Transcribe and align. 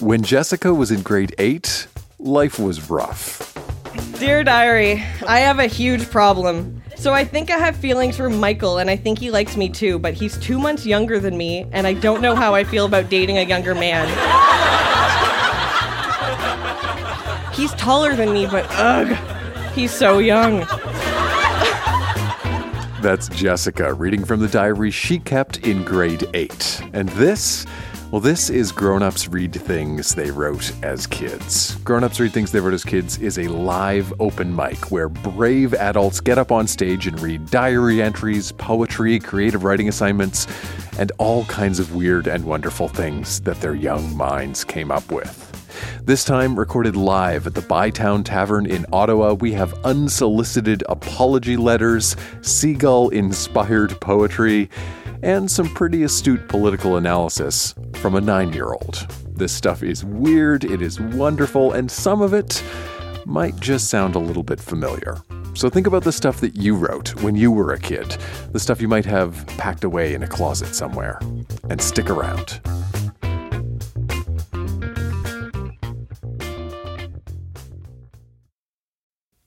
When 0.00 0.24
Jessica 0.24 0.74
was 0.74 0.90
in 0.90 1.02
grade 1.02 1.36
8, 1.38 1.86
life 2.18 2.58
was 2.58 2.90
rough. 2.90 3.54
Dear 4.18 4.42
Diary, 4.42 4.94
I 5.28 5.38
have 5.38 5.60
a 5.60 5.68
huge 5.68 6.10
problem. 6.10 6.82
So 6.96 7.12
I 7.12 7.24
think 7.24 7.48
I 7.48 7.58
have 7.58 7.76
feelings 7.76 8.16
for 8.16 8.28
Michael, 8.28 8.78
and 8.78 8.90
I 8.90 8.96
think 8.96 9.20
he 9.20 9.30
likes 9.30 9.56
me 9.56 9.68
too, 9.68 10.00
but 10.00 10.12
he's 10.12 10.36
two 10.38 10.58
months 10.58 10.84
younger 10.84 11.20
than 11.20 11.36
me, 11.36 11.66
and 11.70 11.86
I 11.86 11.92
don't 11.92 12.20
know 12.20 12.34
how 12.34 12.56
I 12.56 12.64
feel 12.64 12.86
about 12.86 13.08
dating 13.08 13.38
a 13.38 13.42
younger 13.42 13.72
man. 13.72 14.08
he's 17.54 17.72
taller 17.74 18.16
than 18.16 18.32
me, 18.32 18.46
but 18.46 18.66
ugh, 18.70 19.16
he's 19.74 19.92
so 19.92 20.18
young. 20.18 20.66
That's 23.00 23.28
Jessica 23.28 23.94
reading 23.94 24.24
from 24.24 24.40
the 24.40 24.48
diary 24.48 24.90
she 24.90 25.20
kept 25.20 25.58
in 25.58 25.84
grade 25.84 26.28
8. 26.34 26.82
And 26.94 27.08
this, 27.10 27.64
well, 28.14 28.20
this 28.20 28.48
is 28.48 28.70
Grown 28.70 29.02
Ups 29.02 29.26
Read 29.26 29.52
Things 29.52 30.14
They 30.14 30.30
Wrote 30.30 30.72
as 30.84 31.04
Kids. 31.04 31.74
Grown 31.82 32.04
Ups 32.04 32.20
Read 32.20 32.32
Things 32.32 32.52
They 32.52 32.60
Wrote 32.60 32.72
as 32.72 32.84
Kids 32.84 33.18
is 33.18 33.40
a 33.40 33.48
live 33.48 34.14
open 34.20 34.54
mic 34.54 34.92
where 34.92 35.08
brave 35.08 35.74
adults 35.74 36.20
get 36.20 36.38
up 36.38 36.52
on 36.52 36.68
stage 36.68 37.08
and 37.08 37.20
read 37.20 37.50
diary 37.50 38.00
entries, 38.00 38.52
poetry, 38.52 39.18
creative 39.18 39.64
writing 39.64 39.88
assignments, 39.88 40.46
and 40.96 41.10
all 41.18 41.44
kinds 41.46 41.80
of 41.80 41.96
weird 41.96 42.28
and 42.28 42.44
wonderful 42.44 42.86
things 42.86 43.40
that 43.40 43.60
their 43.60 43.74
young 43.74 44.16
minds 44.16 44.62
came 44.62 44.92
up 44.92 45.10
with. 45.10 45.50
This 46.04 46.22
time, 46.22 46.56
recorded 46.56 46.94
live 46.94 47.48
at 47.48 47.54
the 47.54 47.62
Bytown 47.62 48.24
Tavern 48.24 48.66
in 48.66 48.86
Ottawa, 48.92 49.32
we 49.32 49.50
have 49.54 49.74
unsolicited 49.84 50.84
apology 50.88 51.56
letters, 51.56 52.14
seagull 52.42 53.08
inspired 53.08 54.00
poetry, 54.00 54.70
and 55.24 55.50
some 55.50 55.66
pretty 55.70 56.02
astute 56.02 56.48
political 56.48 56.98
analysis 56.98 57.74
from 57.94 58.14
a 58.14 58.20
nine 58.20 58.52
year 58.52 58.74
old. 58.74 59.06
This 59.34 59.52
stuff 59.52 59.82
is 59.82 60.04
weird, 60.04 60.64
it 60.64 60.82
is 60.82 61.00
wonderful, 61.00 61.72
and 61.72 61.90
some 61.90 62.20
of 62.20 62.34
it 62.34 62.62
might 63.24 63.58
just 63.58 63.88
sound 63.88 64.14
a 64.14 64.18
little 64.18 64.42
bit 64.42 64.60
familiar. 64.60 65.16
So 65.54 65.70
think 65.70 65.86
about 65.86 66.04
the 66.04 66.12
stuff 66.12 66.40
that 66.40 66.56
you 66.56 66.76
wrote 66.76 67.22
when 67.22 67.36
you 67.36 67.50
were 67.50 67.72
a 67.72 67.78
kid, 67.78 68.18
the 68.52 68.60
stuff 68.60 68.82
you 68.82 68.88
might 68.88 69.06
have 69.06 69.46
packed 69.46 69.82
away 69.82 70.12
in 70.12 70.22
a 70.22 70.28
closet 70.28 70.74
somewhere, 70.74 71.18
and 71.70 71.80
stick 71.80 72.10
around. 72.10 72.60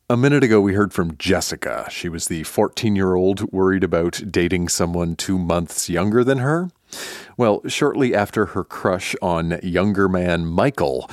A 0.10 0.16
minute 0.16 0.42
ago, 0.42 0.62
we 0.62 0.74
heard 0.74 0.94
from 0.94 1.18
Jessica. 1.18 1.86
She 1.90 2.08
was 2.08 2.28
the 2.28 2.44
14 2.44 2.96
year 2.96 3.16
old 3.16 3.52
worried 3.52 3.84
about 3.84 4.22
dating 4.32 4.70
someone 4.70 5.18
two 5.18 5.38
months 5.38 5.90
younger 5.90 6.24
than 6.24 6.38
her. 6.38 6.70
Well, 7.36 7.62
shortly 7.68 8.16
after 8.16 8.46
her 8.46 8.64
crush 8.64 9.18
on 9.22 9.60
younger 9.62 10.08
man 10.08 10.46
Michael, 10.46 11.12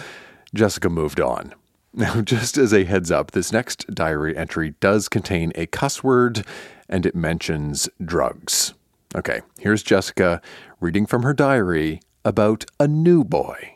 Jessica 0.54 0.88
moved 0.88 1.20
on. 1.20 1.54
Now, 1.96 2.22
just 2.22 2.56
as 2.56 2.72
a 2.72 2.84
heads 2.84 3.12
up, 3.12 3.30
this 3.30 3.52
next 3.52 3.92
diary 3.94 4.36
entry 4.36 4.74
does 4.80 5.08
contain 5.08 5.52
a 5.54 5.66
cuss 5.66 6.02
word 6.02 6.44
and 6.88 7.06
it 7.06 7.14
mentions 7.14 7.88
drugs. 8.04 8.74
Okay, 9.14 9.42
here's 9.60 9.84
Jessica 9.84 10.40
reading 10.80 11.06
from 11.06 11.22
her 11.22 11.32
diary 11.32 12.00
about 12.24 12.64
a 12.80 12.88
new 12.88 13.22
boy. 13.22 13.73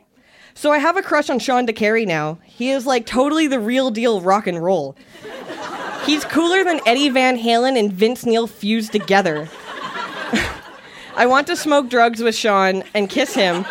So 0.58 0.72
I 0.72 0.78
have 0.78 0.96
a 0.96 1.02
crush 1.02 1.30
on 1.30 1.38
Sean 1.38 1.68
DeCarey 1.68 2.04
now. 2.04 2.38
He 2.44 2.70
is 2.70 2.84
like 2.84 3.06
totally 3.06 3.46
the 3.46 3.60
real 3.60 3.92
deal 3.92 4.20
rock 4.20 4.48
and 4.48 4.60
roll. 4.60 4.96
He's 6.04 6.24
cooler 6.24 6.64
than 6.64 6.80
Eddie 6.84 7.10
Van 7.10 7.38
Halen 7.38 7.78
and 7.78 7.92
Vince 7.92 8.26
Neil 8.26 8.48
fused 8.48 8.90
together. 8.90 9.48
I 11.14 11.26
want 11.26 11.46
to 11.46 11.54
smoke 11.54 11.88
drugs 11.88 12.20
with 12.20 12.34
Sean 12.34 12.82
and 12.92 13.08
kiss 13.08 13.34
him. 13.34 13.62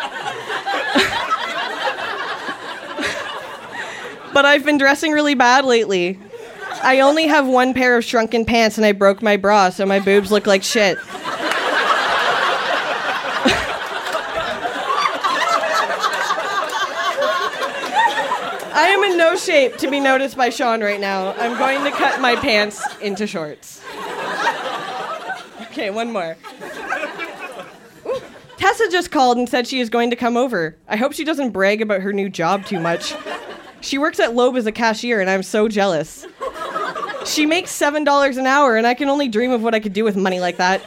but 4.32 4.46
I've 4.46 4.64
been 4.64 4.78
dressing 4.78 5.12
really 5.12 5.34
bad 5.34 5.66
lately. 5.66 6.18
I 6.82 7.00
only 7.00 7.26
have 7.26 7.46
one 7.46 7.74
pair 7.74 7.98
of 7.98 8.04
shrunken 8.04 8.46
pants 8.46 8.78
and 8.78 8.86
I 8.86 8.92
broke 8.92 9.20
my 9.20 9.36
bra, 9.36 9.68
so 9.68 9.84
my 9.84 10.00
boobs 10.00 10.32
look 10.32 10.46
like 10.46 10.62
shit. 10.62 10.96
I 18.80 18.90
am 18.90 19.02
in 19.02 19.18
no 19.18 19.27
shape 19.38 19.76
to 19.78 19.90
be 19.90 20.00
noticed 20.00 20.36
by 20.36 20.50
Sean 20.50 20.82
right 20.82 21.00
now. 21.00 21.32
I'm 21.34 21.58
going 21.58 21.84
to 21.84 21.90
cut 21.96 22.20
my 22.20 22.36
pants 22.36 22.82
into 23.00 23.26
shorts. 23.26 23.82
Okay, 25.62 25.90
one 25.90 26.12
more. 26.12 26.36
Ooh, 28.06 28.20
Tessa 28.56 28.88
just 28.90 29.10
called 29.10 29.38
and 29.38 29.48
said 29.48 29.66
she 29.66 29.80
is 29.80 29.88
going 29.90 30.10
to 30.10 30.16
come 30.16 30.36
over. 30.36 30.76
I 30.88 30.96
hope 30.96 31.12
she 31.12 31.24
doesn't 31.24 31.50
brag 31.50 31.80
about 31.80 32.00
her 32.00 32.12
new 32.12 32.28
job 32.28 32.66
too 32.66 32.80
much. 32.80 33.14
She 33.80 33.96
works 33.96 34.18
at 34.18 34.34
Loeb 34.34 34.56
as 34.56 34.66
a 34.66 34.72
cashier, 34.72 35.20
and 35.20 35.30
I'm 35.30 35.44
so 35.44 35.68
jealous. 35.68 36.26
She 37.24 37.46
makes 37.46 37.70
$7 37.70 38.38
an 38.38 38.46
hour, 38.46 38.76
and 38.76 38.86
I 38.86 38.94
can 38.94 39.08
only 39.08 39.28
dream 39.28 39.52
of 39.52 39.62
what 39.62 39.74
I 39.74 39.80
could 39.80 39.92
do 39.92 40.02
with 40.02 40.16
money 40.16 40.40
like 40.40 40.56
that. 40.56 40.82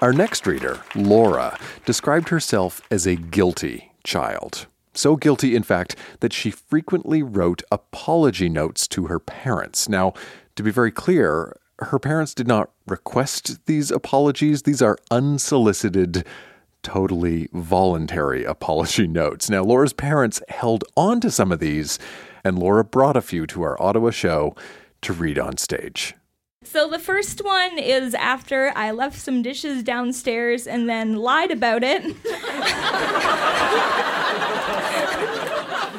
Our 0.00 0.12
next 0.12 0.46
reader, 0.46 0.80
Laura, 0.94 1.58
described 1.84 2.28
herself 2.28 2.80
as 2.88 3.04
a 3.04 3.16
guilty 3.16 3.90
child. 4.04 4.68
So 4.94 5.16
guilty, 5.16 5.56
in 5.56 5.64
fact, 5.64 5.96
that 6.20 6.32
she 6.32 6.52
frequently 6.52 7.20
wrote 7.20 7.64
apology 7.72 8.48
notes 8.48 8.86
to 8.88 9.06
her 9.06 9.18
parents. 9.18 9.88
Now, 9.88 10.14
to 10.54 10.62
be 10.62 10.70
very 10.70 10.92
clear, 10.92 11.58
her 11.80 11.98
parents 11.98 12.32
did 12.32 12.46
not 12.46 12.70
request 12.86 13.66
these 13.66 13.90
apologies. 13.90 14.62
These 14.62 14.82
are 14.82 14.98
unsolicited, 15.10 16.24
totally 16.84 17.48
voluntary 17.52 18.44
apology 18.44 19.06
notes. 19.08 19.50
Now, 19.50 19.64
Laura's 19.64 19.92
parents 19.92 20.40
held 20.48 20.84
on 20.96 21.20
to 21.22 21.30
some 21.30 21.50
of 21.50 21.58
these, 21.58 21.98
and 22.44 22.56
Laura 22.56 22.84
brought 22.84 23.16
a 23.16 23.20
few 23.20 23.48
to 23.48 23.62
our 23.62 23.80
Ottawa 23.82 24.10
show 24.10 24.54
to 25.02 25.12
read 25.12 25.40
on 25.40 25.56
stage. 25.56 26.14
So 26.70 26.86
the 26.86 26.98
first 26.98 27.42
one 27.42 27.78
is 27.78 28.14
after 28.14 28.72
I 28.76 28.90
left 28.90 29.18
some 29.18 29.40
dishes 29.40 29.82
downstairs 29.82 30.66
and 30.66 30.86
then 30.86 31.16
lied 31.16 31.50
about 31.50 31.82
it. 31.82 32.02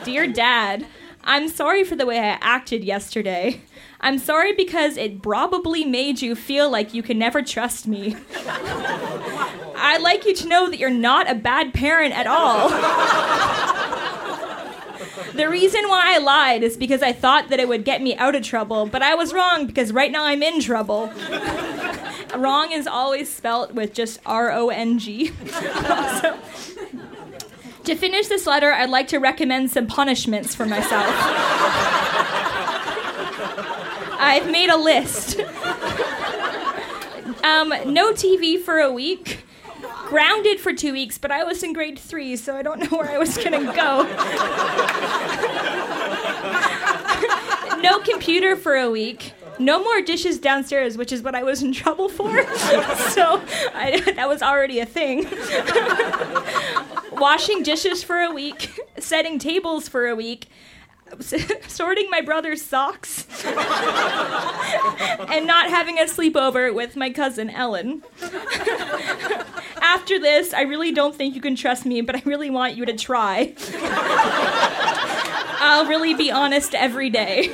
Dear 0.05 0.27
Dad, 0.27 0.85
I'm 1.23 1.47
sorry 1.47 1.83
for 1.83 1.95
the 1.95 2.05
way 2.05 2.19
I 2.19 2.37
acted 2.39 2.83
yesterday. 2.83 3.61
I'm 3.99 4.19
sorry 4.19 4.53
because 4.53 4.95
it 4.95 5.23
probably 5.23 5.85
made 5.85 6.21
you 6.21 6.35
feel 6.35 6.69
like 6.69 6.93
you 6.93 7.01
can 7.01 7.17
never 7.17 7.41
trust 7.41 7.87
me. 7.87 8.15
I'd 9.75 10.01
like 10.03 10.23
you 10.23 10.35
to 10.35 10.47
know 10.47 10.69
that 10.69 10.77
you're 10.77 10.91
not 10.91 11.27
a 11.27 11.33
bad 11.33 11.73
parent 11.73 12.13
at 12.13 12.27
all. 12.27 12.69
The 15.33 15.49
reason 15.49 15.87
why 15.87 16.15
I 16.15 16.17
lied 16.19 16.63
is 16.63 16.77
because 16.77 17.01
I 17.01 17.13
thought 17.13 17.49
that 17.49 17.59
it 17.59 17.67
would 17.67 17.83
get 17.85 18.01
me 18.01 18.15
out 18.15 18.35
of 18.35 18.43
trouble, 18.43 18.85
but 18.85 19.01
I 19.01 19.15
was 19.15 19.33
wrong 19.33 19.65
because 19.65 19.91
right 19.91 20.11
now 20.11 20.25
I'm 20.25 20.43
in 20.43 20.61
trouble. 20.61 21.11
wrong 22.35 22.71
is 22.71 22.87
always 22.87 23.33
spelt 23.33 23.73
with 23.73 23.93
just 23.93 24.19
R 24.25 24.51
O 24.51 24.69
N 24.69 24.99
G. 24.99 25.27
so, 25.47 26.39
to 27.83 27.95
finish 27.95 28.27
this 28.27 28.45
letter, 28.45 28.71
I'd 28.71 28.89
like 28.89 29.07
to 29.09 29.17
recommend 29.17 29.71
some 29.71 29.87
punishments 29.87 30.55
for 30.55 30.65
myself. 30.65 31.05
I've 34.21 34.51
made 34.51 34.69
a 34.69 34.77
list. 34.77 35.39
Um, 37.43 37.69
no 37.85 38.11
TV 38.11 38.61
for 38.61 38.79
a 38.79 38.91
week 38.91 39.43
grounded 40.09 40.59
for 40.59 40.73
two 40.73 40.91
weeks, 40.91 41.19
but 41.19 41.31
I 41.31 41.43
was 41.43 41.61
in 41.61 41.71
grade 41.71 41.99
three, 41.99 42.35
so 42.35 42.55
I 42.55 42.63
don't 42.63 42.79
know 42.79 42.97
where 42.97 43.11
I 43.11 43.19
was 43.19 43.37
gonna 43.37 43.71
go. 43.73 44.03
no 47.81 47.99
computer 47.99 48.55
for 48.55 48.75
a 48.75 48.89
week. 48.89 49.33
No 49.59 49.83
more 49.83 50.01
dishes 50.01 50.39
downstairs, 50.39 50.97
which 50.97 51.11
is 51.11 51.21
what 51.21 51.35
I 51.35 51.43
was 51.43 51.61
in 51.61 51.73
trouble 51.73 52.09
for. 52.09 52.29
so 53.09 53.43
I, 53.75 54.01
that 54.15 54.27
was 54.27 54.41
already 54.41 54.79
a 54.79 54.85
thing. 54.85 55.27
Washing 57.19 57.61
dishes 57.61 58.01
for 58.03 58.17
a 58.17 58.31
week, 58.31 58.79
setting 58.97 59.37
tables 59.37 59.87
for 59.87 60.07
a 60.07 60.15
week, 60.15 60.47
sorting 61.67 62.09
my 62.09 62.21
brother's 62.21 62.61
socks 62.61 63.25
and 63.45 65.47
not 65.47 65.69
having 65.69 65.97
a 65.97 66.03
sleepover 66.03 66.73
with 66.73 66.95
my 66.95 67.09
cousin 67.09 67.49
Ellen. 67.49 68.03
After 69.81 70.19
this, 70.19 70.53
I 70.53 70.61
really 70.61 70.91
don't 70.91 71.15
think 71.15 71.35
you 71.35 71.41
can 71.41 71.55
trust 71.55 71.85
me, 71.85 72.01
but 72.01 72.15
I 72.15 72.21
really 72.25 72.49
want 72.49 72.75
you 72.75 72.85
to 72.85 72.93
try. 72.93 73.55
I'll 75.61 75.87
really 75.87 76.13
be 76.13 76.31
honest 76.31 76.75
every 76.75 77.09
day. 77.09 77.53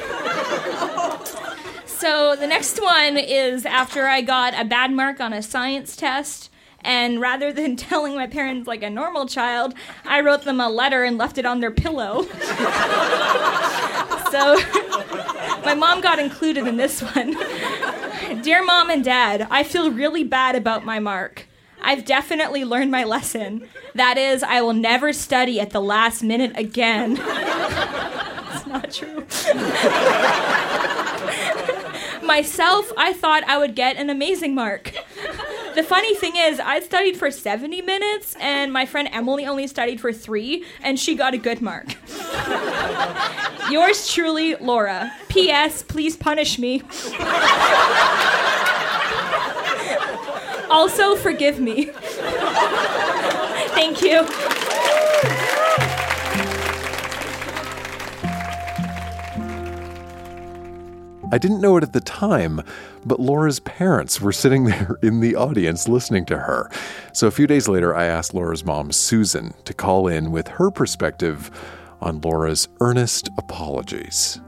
So 1.86 2.36
the 2.36 2.46
next 2.46 2.82
one 2.82 3.18
is 3.18 3.66
after 3.66 4.08
I 4.08 4.22
got 4.22 4.60
a 4.60 4.66
bad 4.66 4.92
mark 4.92 5.20
on 5.20 5.34
a 5.34 5.42
science 5.42 5.96
test. 5.96 6.52
And 6.86 7.20
rather 7.20 7.52
than 7.52 7.76
telling 7.78 8.16
my 8.16 8.28
parents 8.28 8.68
like 8.68 8.84
a 8.84 8.90
normal 8.90 9.26
child, 9.26 9.74
I 10.06 10.22
wrote 10.22 10.44
them 10.44 10.62
a 10.62 10.70
letter 10.70 11.04
and 11.04 11.18
left 11.18 11.38
it 11.38 11.46
on 11.46 11.60
their 11.60 11.72
pillow. 11.72 12.22
so 14.32 14.56
my 15.66 15.76
mom 15.76 16.00
got 16.02 16.20
included 16.20 16.68
in 16.68 16.78
this 16.78 17.02
one. 17.02 17.36
Dear 18.44 18.64
mom 18.64 18.90
and 18.90 19.04
dad, 19.04 19.48
I 19.50 19.64
feel 19.64 19.92
really 19.92 20.24
bad 20.24 20.56
about 20.56 20.86
my 20.86 21.00
mark. 21.00 21.48
I've 21.82 22.06
definitely 22.06 22.64
learned 22.64 22.92
my 22.92 23.04
lesson. 23.04 23.68
That 23.96 24.18
is, 24.18 24.44
I 24.44 24.62
will 24.62 24.74
never 24.74 25.12
study 25.12 25.60
at 25.60 25.72
the 25.72 25.82
last 25.82 26.24
minute 26.24 26.54
again. 26.56 27.18
it's 27.20 28.68
not 28.68 28.92
true. 28.92 29.26
Myself, 32.26 32.92
I 32.98 33.14
thought 33.14 33.44
I 33.44 33.58
would 33.58 33.76
get 33.76 33.98
an 33.98 34.10
amazing 34.10 34.56
mark. 34.56 34.94
The 35.76 35.84
funny 35.84 36.16
thing 36.16 36.38
is, 36.38 36.62
I 36.62 36.80
studied 36.80 37.18
for 37.18 37.30
70 37.30 37.82
minutes, 37.82 38.38
and 38.40 38.72
my 38.72 38.86
friend 38.86 39.10
Emily 39.12 39.46
only 39.46 39.68
studied 39.68 40.00
for 40.00 40.14
three, 40.14 40.64
and 40.82 40.98
she 40.98 41.16
got 41.16 41.34
a 41.34 41.38
good 41.38 41.62
mark. 41.62 41.96
Yours 43.70 44.14
truly, 44.14 44.56
Laura. 44.56 45.12
P.S. 45.28 45.84
Please 45.84 46.16
punish 46.16 46.58
me. 46.58 46.80
also, 50.70 51.18
forgive 51.18 51.60
me. 51.60 51.86
Thank 53.76 54.02
you. 54.02 54.26
I 61.36 61.38
didn't 61.38 61.60
know 61.60 61.76
it 61.76 61.84
at 61.84 61.92
the 61.92 62.00
time, 62.00 62.62
but 63.06 63.20
Laura's 63.20 63.60
parents 63.60 64.22
were 64.22 64.32
sitting 64.32 64.64
there 64.72 64.98
in 65.02 65.20
the 65.20 65.36
audience 65.36 65.86
listening 65.86 66.26
to 66.28 66.38
her. 66.38 66.72
So 67.12 67.28
a 67.28 67.32
few 67.32 67.46
days 67.46 67.68
later, 67.68 67.94
I 67.94 68.06
asked 68.06 68.34
Laura's 68.34 68.64
mom, 68.64 68.94
Susan, 68.94 69.54
to 69.66 69.74
call 69.74 70.08
in 70.08 70.32
with 70.32 70.48
her 70.48 70.72
perspective 70.72 71.52
on 72.00 72.22
Laura's 72.22 72.70
earnest 72.80 73.30
apologies. 73.38 74.40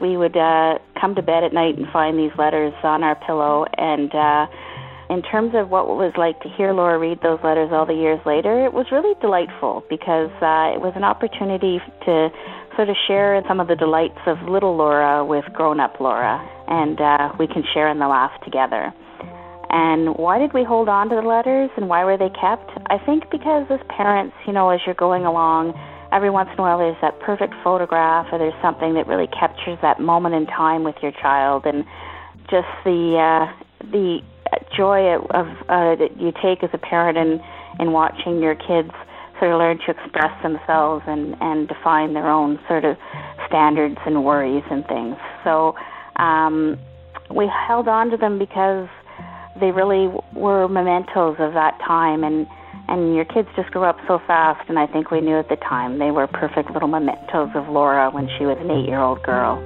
We 0.00 0.16
would 0.16 0.36
uh, 0.36 0.78
come 1.00 1.14
to 1.14 1.22
bed 1.22 1.44
at 1.44 1.52
night 1.52 1.78
and 1.78 1.86
find 1.92 2.18
these 2.18 2.36
letters 2.36 2.74
on 2.82 3.04
our 3.04 3.14
pillow. 3.14 3.66
And 3.78 4.12
uh, 4.12 4.48
in 5.10 5.22
terms 5.22 5.54
of 5.54 5.70
what 5.70 5.84
it 5.84 5.94
was 5.94 6.14
like 6.16 6.40
to 6.40 6.48
hear 6.48 6.72
Laura 6.72 6.98
read 6.98 7.20
those 7.22 7.38
letters 7.44 7.70
all 7.70 7.86
the 7.86 7.94
years 7.94 8.18
later, 8.26 8.64
it 8.64 8.72
was 8.72 8.86
really 8.90 9.14
delightful 9.20 9.84
because 9.88 10.30
uh, 10.42 10.74
it 10.74 10.80
was 10.80 10.94
an 10.96 11.04
opportunity 11.04 11.78
to 12.06 12.28
sort 12.76 12.88
of 12.88 12.96
share 13.06 13.42
some 13.48 13.60
of 13.60 13.68
the 13.68 13.76
delights 13.76 14.18
of 14.26 14.38
little 14.48 14.76
Laura 14.76 15.24
with 15.24 15.44
grown 15.52 15.80
up 15.80 16.00
Laura, 16.00 16.40
and 16.68 17.00
uh, 17.00 17.32
we 17.38 17.46
can 17.46 17.62
share 17.72 17.88
in 17.88 17.98
the 17.98 18.08
laugh 18.08 18.32
together. 18.44 18.92
And 19.70 20.14
why 20.16 20.38
did 20.38 20.52
we 20.52 20.62
hold 20.62 20.88
on 20.88 21.08
to 21.08 21.16
the 21.16 21.26
letters 21.26 21.70
and 21.76 21.88
why 21.88 22.04
were 22.04 22.16
they 22.16 22.30
kept? 22.30 22.70
I 22.86 22.98
think 23.04 23.28
because 23.30 23.66
as 23.70 23.80
parents, 23.88 24.36
you 24.46 24.52
know, 24.52 24.70
as 24.70 24.78
you're 24.86 24.94
going 24.94 25.26
along, 25.26 25.74
every 26.12 26.30
once 26.30 26.48
in 26.52 26.58
a 26.60 26.62
while 26.62 26.78
there's 26.78 27.00
that 27.02 27.18
perfect 27.18 27.54
photograph 27.64 28.28
or 28.30 28.38
there's 28.38 28.54
something 28.62 28.94
that 28.94 29.08
really 29.08 29.26
captures 29.26 29.76
that 29.82 30.00
moment 30.00 30.34
in 30.34 30.46
time 30.46 30.84
with 30.84 30.94
your 31.02 31.10
child 31.20 31.66
and 31.66 31.84
just 32.48 32.70
the 32.84 33.18
uh, 33.18 33.50
the 33.90 34.20
joy 34.76 35.16
of 35.16 35.46
uh, 35.68 35.96
that 35.98 36.14
you 36.20 36.30
take 36.40 36.62
as 36.62 36.70
a 36.72 36.78
parent 36.78 37.18
in 37.18 37.40
in 37.80 37.90
watching 37.90 38.40
your 38.40 38.54
kids 38.54 38.94
learn 39.52 39.78
to 39.86 39.90
express 39.90 40.32
themselves 40.42 41.04
and 41.06 41.36
and 41.40 41.68
define 41.68 42.14
their 42.14 42.30
own 42.30 42.58
sort 42.68 42.84
of 42.84 42.96
standards 43.46 43.98
and 44.06 44.24
worries 44.24 44.64
and 44.70 44.86
things. 44.86 45.16
So 45.42 45.74
um, 46.16 46.78
we 47.34 47.46
held 47.46 47.88
on 47.88 48.10
to 48.10 48.16
them 48.16 48.38
because 48.38 48.88
they 49.60 49.70
really 49.70 50.08
were 50.34 50.68
mementos 50.68 51.36
of 51.38 51.52
that 51.54 51.78
time 51.86 52.24
and 52.24 52.46
and 52.86 53.14
your 53.14 53.24
kids 53.24 53.48
just 53.56 53.70
grew 53.70 53.84
up 53.84 53.96
so 54.06 54.20
fast 54.26 54.68
and 54.68 54.78
I 54.78 54.86
think 54.86 55.10
we 55.10 55.20
knew 55.20 55.38
at 55.38 55.48
the 55.48 55.56
time 55.56 55.98
they 55.98 56.10
were 56.10 56.26
perfect 56.26 56.70
little 56.70 56.88
mementos 56.88 57.50
of 57.54 57.68
Laura 57.68 58.10
when 58.10 58.28
she 58.38 58.44
was 58.44 58.58
an 58.60 58.68
8-year-old 58.68 59.22
girl. 59.22 59.56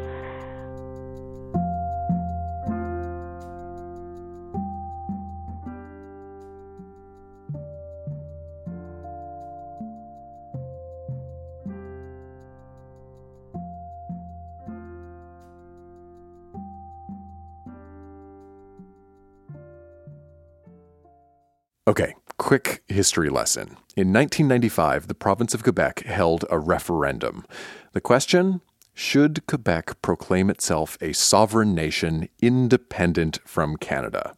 Okay, 21.88 22.14
quick 22.36 22.82
history 22.86 23.30
lesson. 23.30 23.78
In 23.96 24.12
1995, 24.12 25.08
the 25.08 25.14
province 25.14 25.54
of 25.54 25.62
Quebec 25.62 26.00
held 26.00 26.44
a 26.50 26.58
referendum. 26.58 27.46
The 27.94 28.02
question 28.02 28.60
Should 28.92 29.46
Quebec 29.46 30.02
proclaim 30.02 30.50
itself 30.50 30.98
a 31.00 31.14
sovereign 31.14 31.74
nation 31.74 32.28
independent 32.42 33.38
from 33.46 33.78
Canada? 33.78 34.34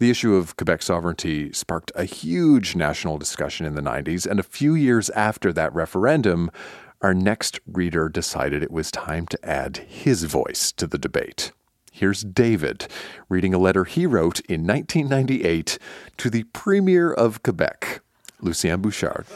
The 0.00 0.10
issue 0.10 0.34
of 0.34 0.56
Quebec 0.56 0.82
sovereignty 0.82 1.52
sparked 1.52 1.92
a 1.94 2.02
huge 2.02 2.74
national 2.74 3.16
discussion 3.16 3.64
in 3.64 3.76
the 3.76 3.80
90s, 3.80 4.26
and 4.26 4.40
a 4.40 4.42
few 4.42 4.74
years 4.74 5.08
after 5.10 5.52
that 5.52 5.72
referendum, 5.72 6.50
our 7.00 7.14
next 7.14 7.60
reader 7.64 8.08
decided 8.08 8.60
it 8.60 8.72
was 8.72 8.90
time 8.90 9.28
to 9.28 9.48
add 9.48 9.76
his 9.76 10.24
voice 10.24 10.72
to 10.72 10.88
the 10.88 10.98
debate. 10.98 11.52
Here's 11.94 12.22
David 12.22 12.88
reading 13.28 13.52
a 13.52 13.58
letter 13.58 13.84
he 13.84 14.06
wrote 14.06 14.40
in 14.40 14.66
1998 14.66 15.78
to 16.16 16.30
the 16.30 16.44
Premier 16.44 17.12
of 17.12 17.42
Quebec, 17.42 18.00
Lucien 18.40 18.80
Bouchard. 18.80 19.26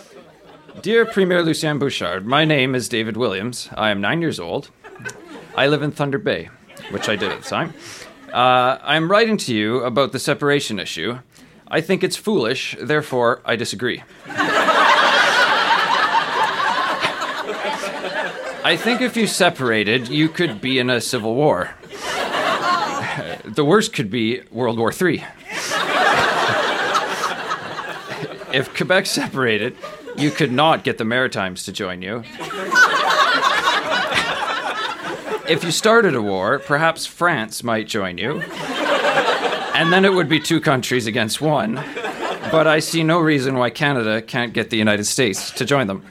Dear 0.80 1.04
Premier 1.04 1.42
Lucien 1.42 1.78
Bouchard, 1.78 2.24
my 2.24 2.46
name 2.46 2.74
is 2.74 2.88
David 2.88 3.18
Williams. 3.18 3.68
I 3.76 3.90
am 3.90 4.00
nine 4.00 4.22
years 4.22 4.40
old. 4.40 4.70
I 5.54 5.66
live 5.66 5.82
in 5.82 5.92
Thunder 5.92 6.16
Bay, 6.16 6.48
which 6.90 7.10
I 7.10 7.16
did 7.16 7.30
at 7.30 7.42
the 7.42 7.48
time. 7.48 7.74
Uh, 8.32 8.78
I'm 8.82 9.10
writing 9.10 9.36
to 9.36 9.54
you 9.54 9.80
about 9.80 10.12
the 10.12 10.18
separation 10.18 10.78
issue. 10.78 11.18
I 11.68 11.82
think 11.82 12.02
it's 12.02 12.16
foolish, 12.16 12.74
therefore, 12.80 13.42
I 13.44 13.56
disagree. 13.56 14.02
I 18.64 18.78
think 18.78 19.02
if 19.02 19.14
you 19.14 19.26
separated, 19.26 20.08
you 20.08 20.30
could 20.30 20.62
be 20.62 20.78
in 20.78 20.88
a 20.88 21.02
civil 21.02 21.34
war 21.34 21.74
the 23.56 23.64
worst 23.64 23.92
could 23.94 24.10
be 24.10 24.42
World 24.52 24.78
War 24.78 24.92
III. 24.92 25.24
if 28.52 28.70
Quebec 28.76 29.06
separated, 29.06 29.74
you 30.16 30.30
could 30.30 30.52
not 30.52 30.84
get 30.84 30.98
the 30.98 31.04
Maritimes 31.04 31.64
to 31.64 31.72
join 31.72 32.02
you. 32.02 32.22
if 35.48 35.64
you 35.64 35.70
started 35.70 36.14
a 36.14 36.22
war, 36.22 36.58
perhaps 36.58 37.06
France 37.06 37.64
might 37.64 37.88
join 37.88 38.18
you. 38.18 38.42
And 39.74 39.92
then 39.92 40.04
it 40.04 40.12
would 40.12 40.28
be 40.28 40.38
two 40.38 40.60
countries 40.60 41.06
against 41.06 41.40
one. 41.40 41.76
But 42.52 42.66
I 42.66 42.78
see 42.78 43.02
no 43.02 43.20
reason 43.20 43.56
why 43.56 43.70
Canada 43.70 44.20
can't 44.22 44.52
get 44.52 44.68
the 44.70 44.76
United 44.76 45.04
States 45.04 45.50
to 45.52 45.64
join 45.64 45.86
them. 45.86 46.02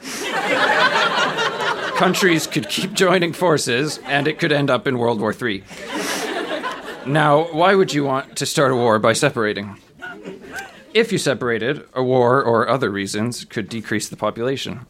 Countries 1.96 2.46
could 2.46 2.68
keep 2.68 2.92
joining 2.92 3.32
forces, 3.32 3.98
and 4.04 4.28
it 4.28 4.38
could 4.38 4.52
end 4.52 4.68
up 4.68 4.86
in 4.86 4.98
World 4.98 5.20
War 5.20 5.32
III. 5.32 5.64
Now, 7.06 7.44
why 7.52 7.76
would 7.76 7.94
you 7.94 8.02
want 8.02 8.36
to 8.36 8.46
start 8.46 8.72
a 8.72 8.74
war 8.76 8.98
by 8.98 9.12
separating? 9.12 9.76
If 10.92 11.12
you 11.12 11.18
separated, 11.18 11.86
a 11.94 12.02
war 12.02 12.42
or 12.42 12.68
other 12.68 12.90
reasons 12.90 13.44
could 13.44 13.68
decrease 13.68 14.08
the 14.08 14.16
population. 14.16 14.80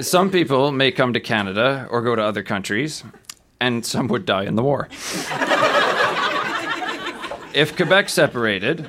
some 0.00 0.30
people 0.30 0.70
may 0.70 0.92
come 0.92 1.12
to 1.14 1.20
Canada 1.20 1.88
or 1.90 2.00
go 2.00 2.14
to 2.14 2.22
other 2.22 2.44
countries, 2.44 3.02
and 3.58 3.84
some 3.84 4.06
would 4.08 4.24
die 4.24 4.44
in 4.44 4.54
the 4.54 4.62
war. 4.62 4.88
if 7.54 7.74
Quebec 7.74 8.08
separated, 8.08 8.88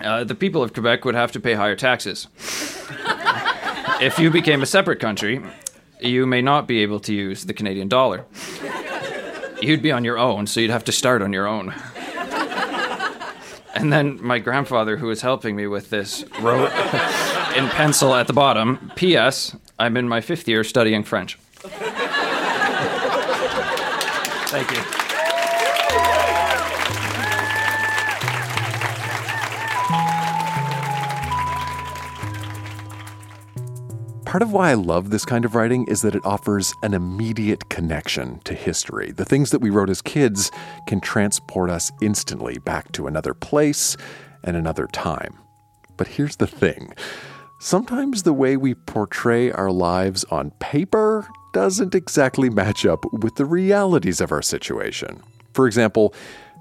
uh, 0.00 0.24
the 0.24 0.34
people 0.34 0.64
of 0.64 0.72
Quebec 0.72 1.04
would 1.04 1.14
have 1.14 1.30
to 1.32 1.38
pay 1.38 1.54
higher 1.54 1.76
taxes. 1.76 2.26
if 4.00 4.18
you 4.18 4.30
became 4.30 4.62
a 4.62 4.66
separate 4.66 4.98
country, 4.98 5.40
you 6.00 6.26
may 6.26 6.42
not 6.42 6.66
be 6.66 6.82
able 6.82 7.00
to 7.00 7.14
use 7.14 7.44
the 7.44 7.54
Canadian 7.54 7.88
dollar. 7.88 8.24
You'd 9.60 9.82
be 9.82 9.92
on 9.92 10.04
your 10.04 10.18
own, 10.18 10.46
so 10.46 10.60
you'd 10.60 10.70
have 10.70 10.84
to 10.84 10.92
start 10.92 11.22
on 11.22 11.32
your 11.32 11.46
own. 11.46 11.74
And 13.74 13.92
then 13.92 14.22
my 14.24 14.38
grandfather, 14.38 14.96
who 14.96 15.08
was 15.08 15.20
helping 15.20 15.56
me 15.56 15.66
with 15.66 15.90
this, 15.90 16.24
wrote 16.40 16.70
in 17.56 17.68
pencil 17.70 18.14
at 18.14 18.26
the 18.26 18.32
bottom 18.32 18.92
P.S. 18.94 19.56
I'm 19.78 19.96
in 19.96 20.08
my 20.08 20.20
fifth 20.20 20.46
year 20.46 20.62
studying 20.64 21.02
French. 21.02 21.38
Thank 24.46 24.70
you. 24.70 25.03
Part 34.34 34.42
of 34.42 34.52
why 34.52 34.72
I 34.72 34.74
love 34.74 35.10
this 35.10 35.24
kind 35.24 35.44
of 35.44 35.54
writing 35.54 35.86
is 35.86 36.02
that 36.02 36.16
it 36.16 36.26
offers 36.26 36.74
an 36.82 36.92
immediate 36.92 37.68
connection 37.68 38.40
to 38.40 38.52
history. 38.52 39.12
The 39.12 39.24
things 39.24 39.52
that 39.52 39.60
we 39.60 39.70
wrote 39.70 39.90
as 39.90 40.02
kids 40.02 40.50
can 40.88 41.00
transport 41.00 41.70
us 41.70 41.92
instantly 42.02 42.58
back 42.58 42.90
to 42.94 43.06
another 43.06 43.32
place 43.32 43.96
and 44.42 44.56
another 44.56 44.88
time. 44.88 45.38
But 45.96 46.08
here's 46.08 46.34
the 46.34 46.48
thing 46.48 46.94
sometimes 47.60 48.24
the 48.24 48.32
way 48.32 48.56
we 48.56 48.74
portray 48.74 49.52
our 49.52 49.70
lives 49.70 50.24
on 50.32 50.50
paper 50.58 51.28
doesn't 51.52 51.94
exactly 51.94 52.50
match 52.50 52.84
up 52.84 53.04
with 53.12 53.36
the 53.36 53.46
realities 53.46 54.20
of 54.20 54.32
our 54.32 54.42
situation. 54.42 55.22
For 55.52 55.68
example, 55.68 56.12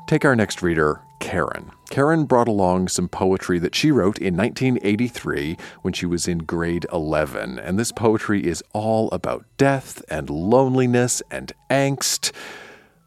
take 0.08 0.26
our 0.26 0.36
next 0.36 0.62
reader, 0.62 1.02
Karen. 1.20 1.72
Karen 1.90 2.26
brought 2.26 2.48
along 2.48 2.88
some 2.88 3.08
poetry 3.08 3.60
that 3.60 3.76
she 3.76 3.92
wrote 3.92 4.18
in 4.18 4.36
1983 4.36 5.58
when 5.82 5.94
she 5.94 6.06
was 6.06 6.28
in 6.28 6.40
grade 6.40 6.86
11. 6.92 7.60
And 7.60 7.78
this 7.78 7.92
poetry 7.92 8.46
is 8.46 8.64
all 8.74 9.10
about 9.12 9.46
death 9.58 10.04
and 10.10 10.30
loneliness 10.30 11.22
and 11.30 11.54
angst. 11.70 12.32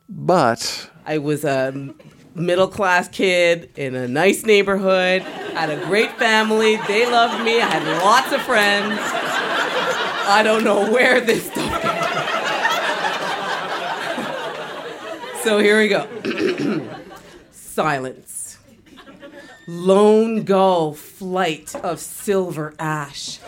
But 0.08 0.90
I 1.04 1.18
was 1.18 1.44
a 1.44 1.94
middle 2.34 2.68
class 2.68 3.08
kid 3.08 3.70
in 3.76 3.94
a 3.94 4.06
nice 4.06 4.44
neighborhood, 4.44 5.22
had 5.22 5.70
a 5.70 5.84
great 5.86 6.12
family. 6.18 6.76
They 6.86 7.10
loved 7.10 7.44
me. 7.44 7.60
I 7.60 7.66
had 7.66 8.02
lots 8.04 8.30
of 8.32 8.42
friends. 8.42 8.98
I 10.28 10.42
don't 10.42 10.64
know 10.64 10.90
where 10.92 11.20
this 11.20 11.46
stuff 11.46 11.82
came 11.82 12.02
from. 12.02 12.26
So 15.46 15.60
here 15.60 15.78
we 15.78 15.86
go. 15.86 16.08
Silence. 17.52 18.58
Lone 19.68 20.42
gull 20.42 20.92
flight 20.92 21.72
of 21.76 22.00
silver 22.00 22.74
ash 22.80 23.38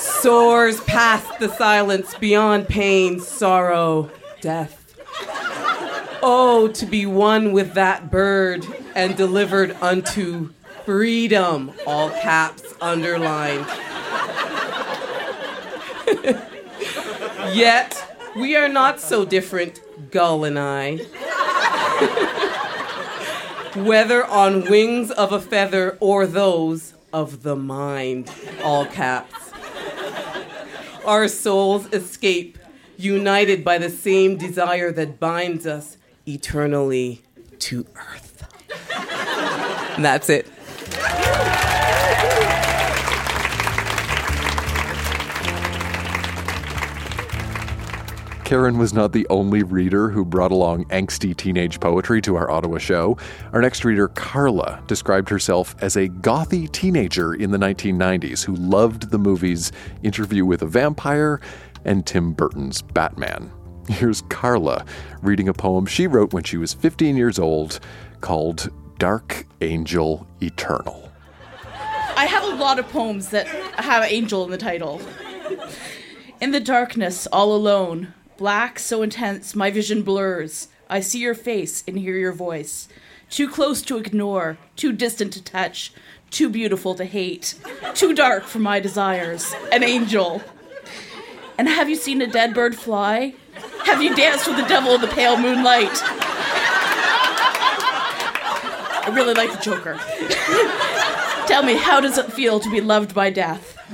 soars 0.00 0.80
past 0.80 1.38
the 1.38 1.48
silence 1.48 2.16
beyond 2.16 2.66
pain, 2.66 3.20
sorrow, 3.20 4.10
death. 4.40 4.96
Oh, 6.24 6.72
to 6.74 6.86
be 6.86 7.06
one 7.06 7.52
with 7.52 7.74
that 7.74 8.10
bird 8.10 8.66
and 8.96 9.16
delivered 9.16 9.76
unto 9.80 10.52
freedom, 10.84 11.70
all 11.86 12.10
caps 12.10 12.64
underlined. 12.80 13.64
Yet, 17.54 18.18
we 18.34 18.56
are 18.56 18.68
not 18.68 18.98
so 18.98 19.24
different, 19.24 19.83
Gull 20.14 20.44
and 20.44 20.56
I. 20.56 20.98
Whether 23.74 24.24
on 24.24 24.70
wings 24.70 25.10
of 25.10 25.32
a 25.32 25.40
feather 25.40 25.98
or 25.98 26.28
those 26.28 26.94
of 27.12 27.42
the 27.42 27.56
mind, 27.56 28.30
all 28.62 28.86
caps. 28.86 29.50
Our 31.04 31.26
souls 31.26 31.92
escape, 31.92 32.58
united 32.96 33.64
by 33.64 33.78
the 33.78 33.90
same 33.90 34.36
desire 34.36 34.92
that 34.92 35.18
binds 35.18 35.66
us 35.66 35.96
eternally 36.28 37.22
to 37.58 37.84
earth. 37.96 38.46
and 39.96 40.04
that's 40.04 40.30
it. 40.30 40.46
Karen 48.44 48.76
was 48.76 48.92
not 48.92 49.12
the 49.12 49.26
only 49.30 49.62
reader 49.62 50.10
who 50.10 50.22
brought 50.22 50.52
along 50.52 50.84
angsty 50.86 51.34
teenage 51.34 51.80
poetry 51.80 52.20
to 52.20 52.36
our 52.36 52.50
Ottawa 52.50 52.76
show. 52.76 53.16
Our 53.54 53.62
next 53.62 53.86
reader, 53.86 54.08
Carla, 54.08 54.82
described 54.86 55.30
herself 55.30 55.74
as 55.80 55.96
a 55.96 56.10
gothy 56.10 56.70
teenager 56.70 57.32
in 57.32 57.52
the 57.52 57.58
1990s 57.58 58.44
who 58.44 58.54
loved 58.54 59.10
the 59.10 59.18
movies 59.18 59.72
Interview 60.02 60.44
with 60.44 60.60
a 60.60 60.66
Vampire 60.66 61.40
and 61.86 62.06
Tim 62.06 62.34
Burton's 62.34 62.82
Batman. 62.82 63.50
Here's 63.88 64.20
Carla 64.28 64.84
reading 65.22 65.48
a 65.48 65.54
poem 65.54 65.86
she 65.86 66.06
wrote 66.06 66.34
when 66.34 66.44
she 66.44 66.58
was 66.58 66.74
15 66.74 67.16
years 67.16 67.38
old 67.38 67.80
called 68.20 68.70
Dark 68.98 69.46
Angel 69.62 70.26
Eternal. 70.42 71.10
I 72.14 72.26
have 72.26 72.44
a 72.44 72.56
lot 72.56 72.78
of 72.78 72.86
poems 72.90 73.30
that 73.30 73.46
have 73.46 74.04
angel 74.04 74.44
in 74.44 74.50
the 74.50 74.58
title. 74.58 75.00
In 76.42 76.50
the 76.50 76.60
darkness, 76.60 77.26
all 77.28 77.56
alone, 77.56 78.12
black 78.36 78.78
so 78.78 79.02
intense 79.02 79.54
my 79.54 79.70
vision 79.70 80.02
blurs. 80.02 80.68
I 80.88 81.00
see 81.00 81.18
your 81.18 81.34
face 81.34 81.82
and 81.86 81.98
hear 81.98 82.16
your 82.16 82.32
voice. 82.32 82.88
Too 83.30 83.48
close 83.48 83.82
to 83.82 83.96
ignore, 83.98 84.58
too 84.76 84.92
distant 84.92 85.32
to 85.32 85.42
touch, 85.42 85.92
too 86.30 86.48
beautiful 86.48 86.94
to 86.94 87.04
hate, 87.04 87.54
too 87.94 88.14
dark 88.14 88.44
for 88.44 88.58
my 88.58 88.80
desires. 88.80 89.54
An 89.72 89.82
angel. 89.82 90.42
And 91.56 91.68
have 91.68 91.88
you 91.88 91.96
seen 91.96 92.20
a 92.20 92.26
dead 92.26 92.54
bird 92.54 92.76
fly? 92.76 93.34
Have 93.84 94.02
you 94.02 94.14
danced 94.14 94.46
with 94.46 94.56
the 94.56 94.66
devil 94.66 94.94
in 94.94 95.00
the 95.00 95.06
pale 95.08 95.38
moonlight? 95.38 96.02
I 99.06 99.10
really 99.12 99.34
like 99.34 99.52
the 99.52 99.58
Joker. 99.58 99.94
Tell 101.46 101.62
me, 101.62 101.76
how 101.76 102.00
does 102.00 102.16
it 102.18 102.32
feel 102.32 102.58
to 102.58 102.70
be 102.70 102.80
loved 102.80 103.14
by 103.14 103.30
death? 103.30 103.76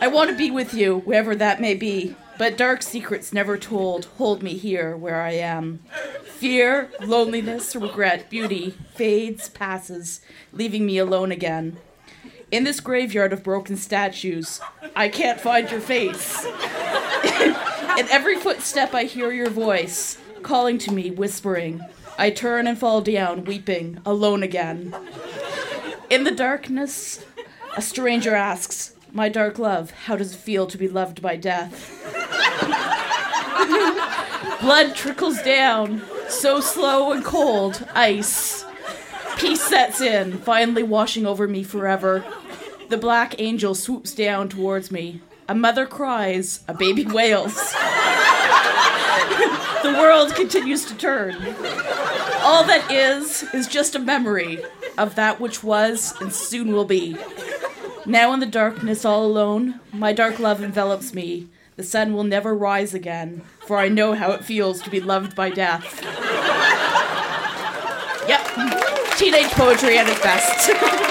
I 0.00 0.10
want 0.12 0.30
to 0.30 0.36
be 0.36 0.50
with 0.50 0.74
you, 0.74 0.98
wherever 1.00 1.34
that 1.34 1.60
may 1.60 1.74
be, 1.74 2.14
but 2.38 2.56
dark 2.56 2.82
secrets 2.82 3.32
never 3.32 3.56
told 3.56 4.06
hold 4.16 4.42
me 4.42 4.56
here 4.56 4.96
where 4.96 5.20
I 5.20 5.32
am. 5.32 5.80
Fear, 6.24 6.90
loneliness, 7.00 7.74
regret, 7.76 8.28
beauty 8.28 8.74
fades, 8.94 9.48
passes, 9.48 10.20
leaving 10.52 10.84
me 10.84 10.98
alone 10.98 11.32
again. 11.32 11.78
In 12.50 12.64
this 12.64 12.80
graveyard 12.80 13.32
of 13.32 13.42
broken 13.42 13.76
statues, 13.76 14.60
I 14.94 15.08
can't 15.08 15.40
find 15.40 15.70
your 15.70 15.80
face. 15.80 16.44
In 17.98 18.08
every 18.10 18.36
footstep, 18.38 18.94
I 18.94 19.04
hear 19.04 19.32
your 19.32 19.50
voice, 19.50 20.18
calling 20.42 20.78
to 20.78 20.92
me, 20.92 21.10
whispering. 21.10 21.80
I 22.18 22.30
turn 22.30 22.66
and 22.66 22.78
fall 22.78 23.00
down, 23.00 23.44
weeping, 23.44 24.00
alone 24.04 24.42
again. 24.42 24.94
In 26.10 26.24
the 26.24 26.30
darkness, 26.30 27.24
a 27.76 27.82
stranger 27.82 28.34
asks, 28.34 28.93
My 29.16 29.28
dark 29.28 29.60
love, 29.60 29.92
how 29.92 30.16
does 30.16 30.34
it 30.34 30.38
feel 30.38 30.66
to 30.66 30.76
be 30.76 30.88
loved 30.88 31.22
by 31.22 31.36
death? 31.36 32.02
Blood 34.60 34.96
trickles 34.96 35.40
down, 35.42 36.02
so 36.28 36.58
slow 36.58 37.12
and 37.12 37.24
cold, 37.24 37.86
ice. 37.94 38.64
Peace 39.36 39.62
sets 39.62 40.00
in, 40.00 40.38
finally 40.38 40.82
washing 40.82 41.26
over 41.26 41.46
me 41.46 41.62
forever. 41.62 42.24
The 42.88 42.96
black 42.96 43.40
angel 43.40 43.76
swoops 43.76 44.12
down 44.12 44.48
towards 44.48 44.90
me. 44.90 45.20
A 45.48 45.54
mother 45.54 45.86
cries, 45.86 46.64
a 46.66 46.74
baby 46.74 47.06
wails. 47.06 47.54
the 49.84 49.94
world 49.96 50.34
continues 50.34 50.86
to 50.86 50.96
turn. 50.96 51.36
All 52.42 52.64
that 52.64 52.88
is, 52.90 53.44
is 53.54 53.68
just 53.68 53.94
a 53.94 54.00
memory 54.00 54.58
of 54.98 55.14
that 55.14 55.38
which 55.40 55.62
was 55.62 56.20
and 56.20 56.32
soon 56.32 56.72
will 56.72 56.84
be. 56.84 57.16
Now 58.06 58.32
in 58.34 58.40
the 58.40 58.46
darkness, 58.46 59.04
all 59.04 59.24
alone, 59.24 59.80
my 59.92 60.12
dark 60.12 60.38
love 60.38 60.62
envelops 60.62 61.14
me. 61.14 61.48
The 61.76 61.82
sun 61.82 62.12
will 62.12 62.24
never 62.24 62.54
rise 62.54 62.92
again, 62.94 63.42
for 63.66 63.78
I 63.78 63.88
know 63.88 64.12
how 64.14 64.32
it 64.32 64.44
feels 64.44 64.82
to 64.82 64.90
be 64.90 65.00
loved 65.00 65.34
by 65.34 65.50
death. 65.50 66.02
yep, 68.28 68.46
teenage 69.16 69.50
poetry 69.52 69.98
at 69.98 70.08
its 70.08 70.20
best. 70.20 70.70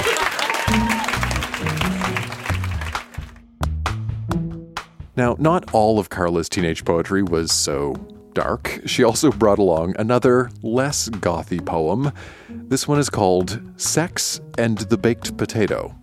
Now, 5.15 5.35
not 5.37 5.71
all 5.75 5.99
of 5.99 6.09
Carla's 6.09 6.49
teenage 6.49 6.83
poetry 6.85 7.21
was 7.21 7.51
so 7.51 7.93
dark. 8.33 8.81
She 8.87 9.03
also 9.03 9.31
brought 9.31 9.59
along 9.59 9.95
another, 9.99 10.49
less 10.63 11.07
gothy 11.09 11.63
poem. 11.63 12.11
This 12.49 12.87
one 12.87 12.97
is 12.97 13.11
called 13.11 13.61
Sex 13.79 14.41
and 14.57 14.79
the 14.79 14.97
Baked 14.97 15.37
Potato. 15.37 15.95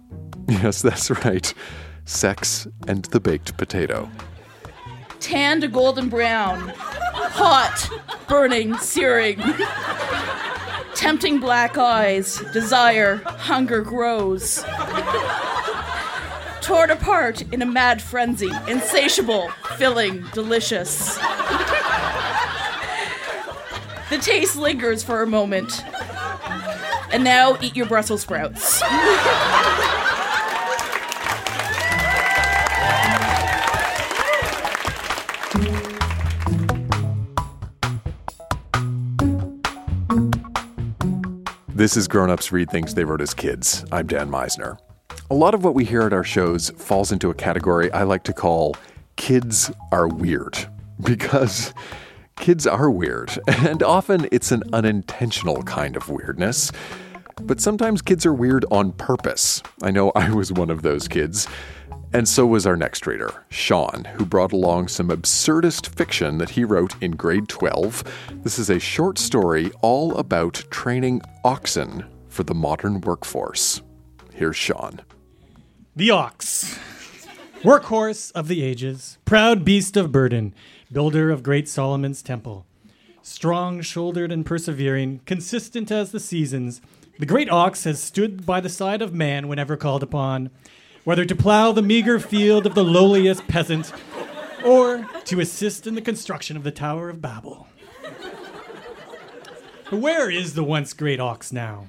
Yes, 0.63 0.83
that's 0.83 1.11
right. 1.25 1.55
Sex 2.07 2.67
and 2.89 3.05
the 3.07 3.21
Baked 3.21 3.57
Potato. 3.57 4.11
Tan 5.21 5.61
to 5.61 5.69
golden 5.69 6.09
brown, 6.09 6.73
hot, 6.75 7.89
burning, 8.27 8.77
searing. 8.79 9.41
Tempting 10.97 11.39
black 11.39 11.79
eyes, 11.79 12.43
desire, 12.53 13.17
hunger 13.25 13.83
grows. 13.83 14.65
Torn 16.61 16.91
apart 16.91 17.43
in 17.53 17.63
a 17.63 17.67
mad 17.67 18.03
frenzy, 18.03 18.51
insatiable, 18.67 19.51
filling, 19.77 20.25
delicious. 20.33 21.17
The 24.11 24.19
taste 24.21 24.57
lingers 24.57 25.05
for 25.05 25.23
a 25.23 25.29
moment. 25.29 25.85
And 27.13 27.23
now 27.23 27.57
eat 27.61 27.77
your 27.77 27.87
Brussels 27.87 28.23
sprouts. 28.23 28.83
This 41.81 41.97
is 41.97 42.09
Grown 42.09 42.29
Ups 42.29 42.53
Read 42.53 42.71
Things 42.71 42.93
They 42.93 43.05
Wrote 43.05 43.23
as 43.23 43.33
Kids. 43.33 43.87
I'm 43.91 44.07
Dan 44.07 44.31
Meisner. 44.31 44.77
A 45.31 45.35
lot 45.35 45.55
of 45.55 45.65
what 45.65 45.75
we 45.75 45.87
hear 45.87 46.03
at 46.03 46.13
our 46.13 46.23
shows 46.23 46.69
falls 46.77 47.11
into 47.11 47.31
a 47.31 47.35
category 47.35 47.91
I 47.91 48.03
like 48.03 48.23
to 48.25 48.35
call 48.35 48.77
kids 49.17 49.73
are 49.91 50.07
weird. 50.07 50.59
Because 51.03 51.73
kids 52.37 52.67
are 52.67 52.91
weird, 52.91 53.39
and 53.49 53.83
often 53.83 54.29
it's 54.31 54.53
an 54.53 54.63
unintentional 54.75 55.63
kind 55.63 55.97
of 55.97 56.11
weirdness. 56.11 56.71
But 57.41 57.63
sometimes 57.63 58.03
kids 58.03 58.27
are 58.27 58.35
weird 58.35 58.67
on 58.71 58.93
purpose. 58.93 59.63
I 59.83 59.91
know 59.91 60.13
I 60.15 60.31
was 60.31 60.53
one 60.53 60.69
of 60.69 60.83
those 60.83 61.09
kids. 61.09 61.49
And 62.13 62.29
so 62.29 62.45
was 62.45 62.67
our 62.67 62.77
next 62.77 63.07
reader, 63.07 63.45
Sean, 63.51 64.05
who 64.17 64.27
brought 64.27 64.53
along 64.53 64.89
some 64.89 65.11
absurdist 65.11 65.87
fiction 65.87 66.39
that 66.39 66.51
he 66.51 66.65
wrote 66.65 67.01
in 67.01 67.13
grade 67.13 67.49
12. 67.49 68.03
This 68.43 68.59
is 68.59 68.69
a 68.69 68.81
short 68.81 69.17
story 69.17 69.71
all 69.81 70.17
about 70.17 70.65
training 70.71 71.23
oxen 71.45 72.05
for 72.29 72.43
the 72.43 72.55
modern 72.55 73.01
workforce. 73.03 73.81
Here's 74.35 74.57
Sean. 74.57 75.01
The 75.95 76.11
ox. 76.11 76.77
Workhorse 77.63 78.33
of 78.33 78.49
the 78.49 78.65
ages, 78.65 79.19
proud 79.25 79.65
beast 79.65 79.97
of 79.97 80.11
burden, 80.11 80.53
builder 80.91 81.31
of 81.31 81.45
great 81.45 81.69
Solomon's 81.69 82.23
temple. 82.23 82.67
Strong 83.23 83.83
shouldered 83.83 84.33
and 84.33 84.45
persevering, 84.45 85.21
consistent 85.27 85.93
as 85.93 86.11
the 86.11 86.19
seasons, 86.19 86.81
the 87.21 87.27
great 87.27 87.51
ox 87.51 87.85
has 87.85 88.03
stood 88.03 88.47
by 88.47 88.61
the 88.61 88.71
side 88.71 89.03
of 89.03 89.13
man 89.13 89.47
whenever 89.47 89.77
called 89.77 90.03
upon, 90.03 90.51
whether 91.05 91.25
to 91.25 91.35
plow 91.35 91.73
the 91.73 91.83
meager 91.83 92.19
field 92.19 92.67
of 92.67 92.75
the 92.75 92.85
lowliest 92.85 93.47
peasant 93.49 93.93
or 94.65 95.09
to 95.25 95.41
assist 95.41 95.87
in 95.87 95.95
the 95.95 96.03
construction 96.03 96.57
of 96.57 96.63
the 96.63 96.71
Tower 96.71 97.09
of 97.09 97.23
Babel. 97.23 97.67
Where 99.91 100.31
is 100.31 100.55
the 100.55 100.63
once 100.63 100.93
great 100.93 101.19
ox 101.19 101.53
now? 101.53 101.87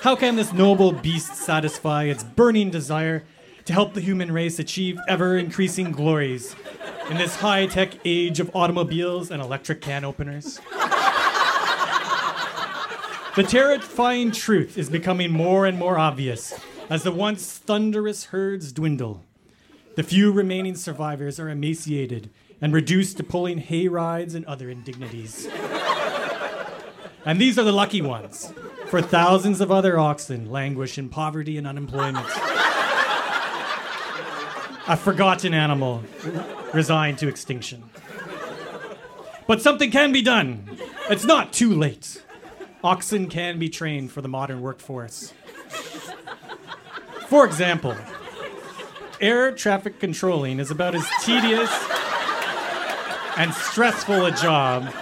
How 0.00 0.14
can 0.16 0.36
this 0.36 0.52
noble 0.52 0.92
beast 0.92 1.36
satisfy 1.36 2.04
its 2.04 2.22
burning 2.22 2.70
desire 2.70 3.24
to 3.64 3.72
help 3.72 3.94
the 3.94 4.02
human 4.02 4.30
race 4.30 4.58
achieve 4.58 4.98
ever 5.08 5.38
increasing 5.38 5.92
glories 5.92 6.54
in 7.08 7.16
this 7.16 7.36
high 7.36 7.66
tech 7.66 7.94
age 8.04 8.40
of 8.40 8.54
automobiles 8.54 9.30
and 9.30 9.40
electric 9.40 9.80
can 9.80 10.04
openers? 10.04 10.60
The 13.36 13.42
terrifying 13.42 14.30
truth 14.30 14.76
is 14.76 14.90
becoming 14.90 15.32
more 15.32 15.66
and 15.66 15.78
more 15.78 15.98
obvious 15.98 16.54
as 16.90 17.02
the 17.02 17.10
once 17.10 17.58
thunderous 17.58 18.26
herds 18.26 18.72
dwindle. 18.72 19.22
The 19.96 20.02
few 20.02 20.32
remaining 20.32 20.74
survivors 20.74 21.38
are 21.38 21.48
emaciated 21.48 22.30
and 22.60 22.72
reduced 22.72 23.16
to 23.18 23.24
pulling 23.24 23.58
hay 23.58 23.88
rides 23.88 24.34
and 24.34 24.44
other 24.46 24.68
indignities. 24.68 25.48
And 27.24 27.40
these 27.40 27.58
are 27.58 27.64
the 27.64 27.72
lucky 27.72 28.02
ones, 28.02 28.52
for 28.88 29.00
thousands 29.00 29.60
of 29.60 29.70
other 29.70 29.98
oxen 29.98 30.50
languish 30.50 30.98
in 30.98 31.08
poverty 31.08 31.56
and 31.56 31.66
unemployment. 31.66 32.26
A 34.86 34.96
forgotten 34.96 35.54
animal 35.54 36.02
resigned 36.74 37.18
to 37.18 37.28
extinction. 37.28 37.84
But 39.46 39.62
something 39.62 39.90
can 39.90 40.12
be 40.12 40.20
done. 40.22 40.78
It's 41.08 41.24
not 41.24 41.52
too 41.52 41.72
late. 41.72 42.22
Oxen 42.82 43.30
can 43.30 43.58
be 43.58 43.70
trained 43.70 44.12
for 44.12 44.20
the 44.20 44.28
modern 44.28 44.60
workforce. 44.60 45.32
For 47.28 47.44
example, 47.44 47.96
air 49.20 49.52
traffic 49.52 49.98
controlling 49.98 50.60
is 50.60 50.70
about 50.70 50.94
as 50.94 51.06
tedious 51.22 51.70
and 53.36 53.52
stressful 53.52 54.26
a 54.26 54.30
job 54.30 54.92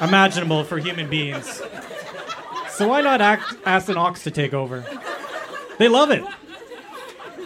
imaginable 0.00 0.64
for 0.64 0.78
human 0.78 1.08
beings. 1.08 1.62
So 2.70 2.88
why 2.88 3.00
not 3.00 3.20
act, 3.20 3.54
ask 3.66 3.88
an 3.88 3.96
ox 3.96 4.22
to 4.24 4.30
take 4.30 4.54
over? 4.54 4.84
They 5.78 5.88
love 5.88 6.10
it. 6.10 6.24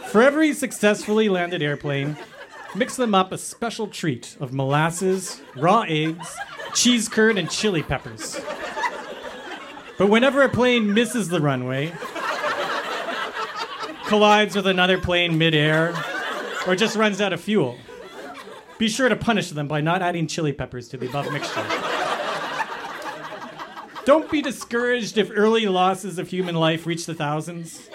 For 0.09 0.23
every 0.23 0.53
successfully 0.53 1.29
landed 1.29 1.63
airplane, 1.63 2.17
mix 2.75 2.97
them 2.97 3.15
up 3.15 3.33
a 3.33 3.39
special 3.39 3.89
treat 3.89 4.37
of 4.39 4.53
molasses, 4.53 5.41
raw 5.57 5.85
eggs, 5.89 6.37
cheese 6.75 7.09
curd, 7.09 7.39
and 7.39 7.51
chili 7.51 7.83
peppers. 7.83 8.41
But 9.99 10.09
whenever 10.09 10.43
a 10.43 10.49
plane 10.49 10.93
misses 10.93 11.29
the 11.29 11.41
runway, 11.41 11.93
collides 14.15 14.55
with 14.55 14.69
another 14.69 14.97
plane 14.97 15.37
midair, 15.37 15.93
or 16.69 16.77
just 16.77 16.95
runs 16.95 17.21
out 17.21 17.33
of 17.33 17.41
fuel, 17.41 17.77
be 18.79 18.89
sure 18.89 19.09
to 19.09 19.17
punish 19.17 19.51
them 19.51 19.67
by 19.67 19.81
not 19.81 20.03
adding 20.03 20.29
chili 20.29 20.53
peppers 20.53 20.89
to 20.89 20.97
the 20.97 21.09
above 21.09 21.33
mixture. 21.33 21.67
Don't 24.05 24.31
be 24.31 24.41
discouraged 24.41 25.19
if 25.19 25.33
early 25.35 25.67
losses 25.67 26.17
of 26.21 26.29
human 26.29 26.55
life 26.55 26.87
reach 26.87 27.07
the 27.07 27.15
thousands. 27.15 27.91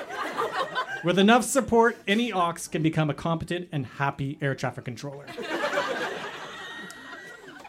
With 1.05 1.17
enough 1.17 1.45
support, 1.45 1.95
any 2.05 2.33
ox 2.33 2.67
can 2.67 2.83
become 2.83 3.09
a 3.09 3.13
competent 3.13 3.69
and 3.71 3.85
happy 3.85 4.37
air 4.41 4.55
traffic 4.55 4.83
controller. 4.83 5.25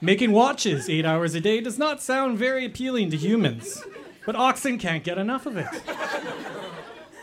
Making 0.00 0.32
watches 0.32 0.90
eight 0.90 1.06
hours 1.06 1.36
a 1.36 1.40
day 1.40 1.60
does 1.60 1.78
not 1.78 2.02
sound 2.02 2.36
very 2.36 2.64
appealing 2.64 3.10
to 3.10 3.16
humans, 3.16 3.80
but 4.26 4.34
oxen 4.34 4.76
can't 4.76 5.04
get 5.04 5.18
enough 5.18 5.46
of 5.46 5.56
it. 5.56 5.68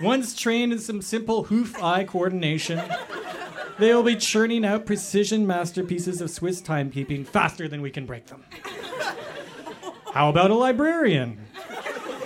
Once 0.02 0.36
trained 0.36 0.72
in 0.72 0.80
some 0.80 1.02
simple 1.02 1.44
hoof 1.44 1.82
eye 1.82 2.04
coordination, 2.04 2.82
they 3.80 3.94
will 3.94 4.04
be 4.04 4.16
churning 4.16 4.66
out 4.66 4.86
precision 4.86 5.46
masterpieces 5.46 6.22
of 6.22 6.30
Swiss 6.30 6.62
timekeeping 6.62 7.26
faster 7.26 7.68
than 7.68 7.82
we 7.82 7.92
can 7.92 8.06
break 8.06 8.28
them. 8.28 8.44
How 10.14 10.30
about 10.30 10.52
a 10.52 10.56
librarian? 10.56 11.40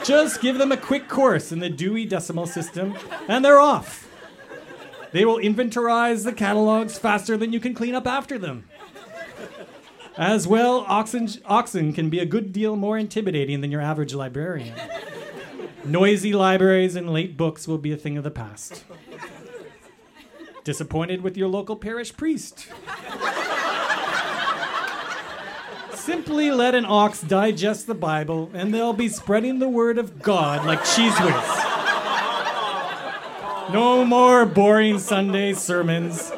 Just 0.03 0.41
give 0.41 0.57
them 0.57 0.71
a 0.71 0.77
quick 0.77 1.07
course 1.07 1.51
in 1.51 1.59
the 1.59 1.69
Dewey 1.69 2.05
Decimal 2.05 2.47
System, 2.47 2.95
and 3.27 3.43
they're 3.45 3.59
off. 3.59 4.07
They 5.11 5.25
will 5.25 5.37
inventorize 5.37 6.23
the 6.23 6.33
catalogs 6.33 6.97
faster 6.97 7.37
than 7.37 7.53
you 7.53 7.59
can 7.59 7.73
clean 7.73 7.95
up 7.95 8.07
after 8.07 8.37
them. 8.37 8.65
As 10.17 10.47
well, 10.47 10.85
oxen, 10.87 11.29
oxen 11.45 11.93
can 11.93 12.09
be 12.09 12.19
a 12.19 12.25
good 12.25 12.51
deal 12.51 12.75
more 12.75 12.97
intimidating 12.97 13.61
than 13.61 13.71
your 13.71 13.81
average 13.81 14.13
librarian. 14.13 14.75
Noisy 15.83 16.33
libraries 16.33 16.95
and 16.95 17.09
late 17.09 17.35
books 17.35 17.67
will 17.67 17.77
be 17.77 17.91
a 17.91 17.97
thing 17.97 18.17
of 18.17 18.23
the 18.23 18.31
past. 18.31 18.83
Disappointed 20.63 21.21
with 21.21 21.35
your 21.35 21.47
local 21.47 21.75
parish 21.75 22.15
priest? 22.15 22.67
Simply 25.93 26.51
let 26.51 26.75
an 26.75 26.85
ox 26.85 27.21
digest 27.21 27.87
the 27.87 27.95
Bible, 27.95 28.51
and 28.53 28.73
they'll 28.73 28.93
be 28.93 29.09
spreading 29.09 29.59
the 29.59 29.69
word 29.69 29.97
of 29.97 30.21
God 30.21 30.65
like 30.65 30.79
Cheez 30.81 31.13
Whiz. 31.23 31.61
No 33.73 34.03
more 34.05 34.45
boring 34.45 34.99
Sunday 34.99 35.53
sermons. 35.53 36.31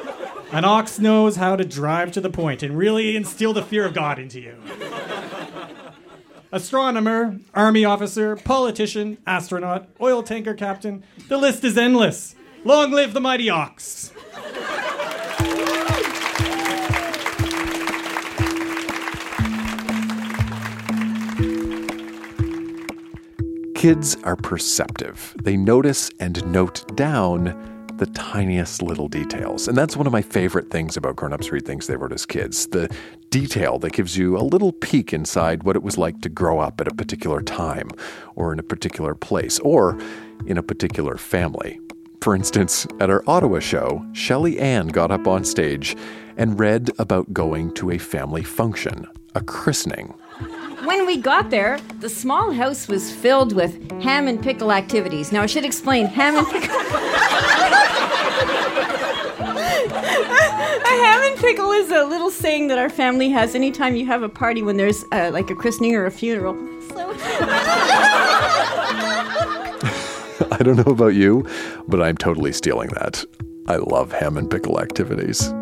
An 0.51 0.65
ox 0.65 0.99
knows 0.99 1.35
how 1.37 1.55
to 1.55 1.65
drive 1.65 2.11
to 2.11 2.21
the 2.21 2.29
point 2.29 2.61
and 2.61 2.77
really 2.77 3.15
instill 3.15 3.53
the 3.53 3.63
fear 3.63 3.85
of 3.85 3.93
God 3.93 4.19
into 4.19 4.39
you. 4.39 4.55
Astronomer, 6.53 7.39
army 7.55 7.83
officer, 7.83 8.35
politician, 8.35 9.17
astronaut, 9.25 9.89
oil 9.99 10.21
tanker 10.21 10.53
captain, 10.53 11.03
the 11.27 11.35
list 11.35 11.63
is 11.63 11.79
endless. 11.79 12.35
Long 12.63 12.91
live 12.91 13.15
the 13.15 13.19
mighty 13.19 13.49
ox. 13.49 14.11
Kids 23.73 24.15
are 24.23 24.35
perceptive. 24.35 25.35
They 25.41 25.57
notice 25.57 26.11
and 26.19 26.45
note 26.51 26.95
down 26.95 27.72
the 28.03 28.11
tiniest 28.11 28.81
little 28.81 29.07
details. 29.07 29.69
And 29.69 29.77
that's 29.77 29.95
one 29.95 30.05
of 30.05 30.11
my 30.11 30.21
favorite 30.21 30.69
things 30.69 30.97
about 30.97 31.15
Grown 31.15 31.31
Ups 31.31 31.53
Read 31.53 31.65
Things 31.65 31.87
They 31.87 31.95
Wrote 31.95 32.11
as 32.11 32.25
Kids 32.25 32.67
the 32.67 32.93
detail 33.29 33.79
that 33.79 33.93
gives 33.93 34.17
you 34.17 34.37
a 34.37 34.43
little 34.43 34.73
peek 34.73 35.13
inside 35.13 35.63
what 35.63 35.77
it 35.77 35.83
was 35.83 35.97
like 35.97 36.19
to 36.19 36.27
grow 36.27 36.59
up 36.59 36.81
at 36.81 36.87
a 36.89 36.93
particular 36.93 37.41
time, 37.41 37.89
or 38.35 38.51
in 38.51 38.59
a 38.59 38.63
particular 38.63 39.15
place, 39.15 39.57
or 39.59 39.97
in 40.45 40.57
a 40.57 40.63
particular 40.63 41.15
family. 41.15 41.79
For 42.19 42.35
instance, 42.35 42.85
at 42.99 43.09
our 43.09 43.23
Ottawa 43.25 43.59
show, 43.59 44.05
Shelley 44.11 44.59
Ann 44.59 44.89
got 44.89 45.09
up 45.09 45.25
on 45.25 45.45
stage 45.45 45.95
and 46.35 46.59
read 46.59 46.91
about 46.99 47.31
going 47.31 47.73
to 47.75 47.89
a 47.89 47.97
family 47.97 48.43
function, 48.43 49.07
a 49.33 49.39
christening. 49.39 50.13
When 50.85 51.05
we 51.05 51.15
got 51.15 51.49
there, 51.49 51.79
the 52.01 52.09
small 52.09 52.51
house 52.51 52.89
was 52.89 53.09
filled 53.09 53.53
with 53.53 53.89
ham 54.01 54.27
and 54.27 54.43
pickle 54.43 54.73
activities. 54.73 55.31
Now, 55.31 55.41
I 55.41 55.45
should 55.45 55.63
explain 55.63 56.07
ham 56.07 56.35
and 56.35 56.45
pickle. 56.45 56.75
a 56.75 56.91
ham 60.83 61.23
and 61.23 61.39
pickle 61.39 61.71
is 61.71 61.89
a 61.89 62.03
little 62.03 62.29
saying 62.29 62.67
that 62.67 62.77
our 62.77 62.89
family 62.89 63.29
has 63.29 63.55
anytime 63.55 63.95
you 63.95 64.05
have 64.07 64.23
a 64.23 64.29
party 64.29 64.61
when 64.61 64.75
there's 64.75 65.05
uh, 65.13 65.29
like 65.31 65.49
a 65.49 65.55
christening 65.55 65.95
or 65.95 66.05
a 66.05 66.11
funeral. 66.11 66.55
So. 66.89 67.11
I 70.51 70.57
don't 70.61 70.75
know 70.75 70.91
about 70.91 71.15
you, 71.15 71.47
but 71.87 72.01
I'm 72.01 72.17
totally 72.17 72.51
stealing 72.51 72.89
that. 72.89 73.23
I 73.67 73.77
love 73.77 74.11
ham 74.11 74.37
and 74.37 74.51
pickle 74.51 74.81
activities. 74.81 75.53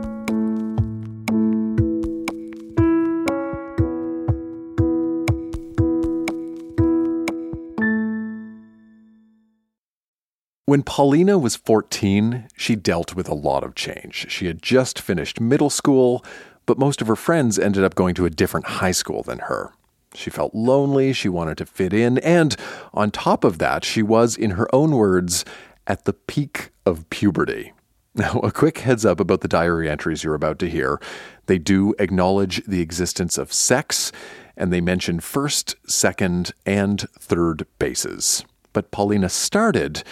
When 10.72 10.84
Paulina 10.84 11.38
was 11.38 11.58
14, 11.58 12.48
she 12.56 12.78
dealt 12.78 13.14
with 13.14 13.28
a 13.28 13.34
lot 13.34 13.66
of 13.66 13.76
change. 13.76 14.28
She 14.30 14.46
had 14.46 14.62
just 14.62 15.02
finished 15.02 15.42
middle 15.42 15.70
school, 15.70 16.24
but 16.66 16.80
most 16.80 17.02
of 17.02 17.08
her 17.08 17.18
friends 17.18 17.60
ended 17.60 17.84
up 17.84 17.94
going 17.94 18.16
to 18.16 18.26
a 18.26 18.30
different 18.30 18.68
high 18.68 18.94
school 18.94 19.22
than 19.22 19.40
her. 19.40 19.74
She 20.14 20.30
felt 20.30 20.56
lonely, 20.56 21.12
she 21.12 21.28
wanted 21.28 21.58
to 21.58 21.66
fit 21.66 21.92
in, 21.92 22.20
and 22.20 22.56
on 22.94 23.12
top 23.12 23.44
of 23.44 23.58
that, 23.58 23.84
she 23.84 24.02
was, 24.02 24.38
in 24.38 24.52
her 24.52 24.74
own 24.74 24.92
words, 24.92 25.44
at 25.88 26.06
the 26.06 26.14
peak 26.14 26.70
of 26.86 27.10
puberty. 27.10 27.74
Now, 28.16 28.40
a 28.40 28.50
quick 28.50 28.78
heads 28.78 29.06
up 29.06 29.20
about 29.20 29.42
the 29.42 29.50
diary 29.50 29.90
entries 29.90 30.24
you're 30.24 30.36
about 30.36 30.58
to 30.60 30.70
hear. 30.70 31.02
They 31.48 31.58
do 31.58 31.94
acknowledge 32.00 32.64
the 32.66 32.80
existence 32.80 33.38
of 33.38 33.52
sex, 33.52 34.14
and 34.56 34.72
they 34.72 34.80
mention 34.80 35.20
first, 35.20 35.76
second, 35.86 36.54
and 36.66 37.02
third 37.20 37.68
bases. 37.78 38.46
But 38.72 38.92
Paulina 38.92 39.28
started 39.28 40.04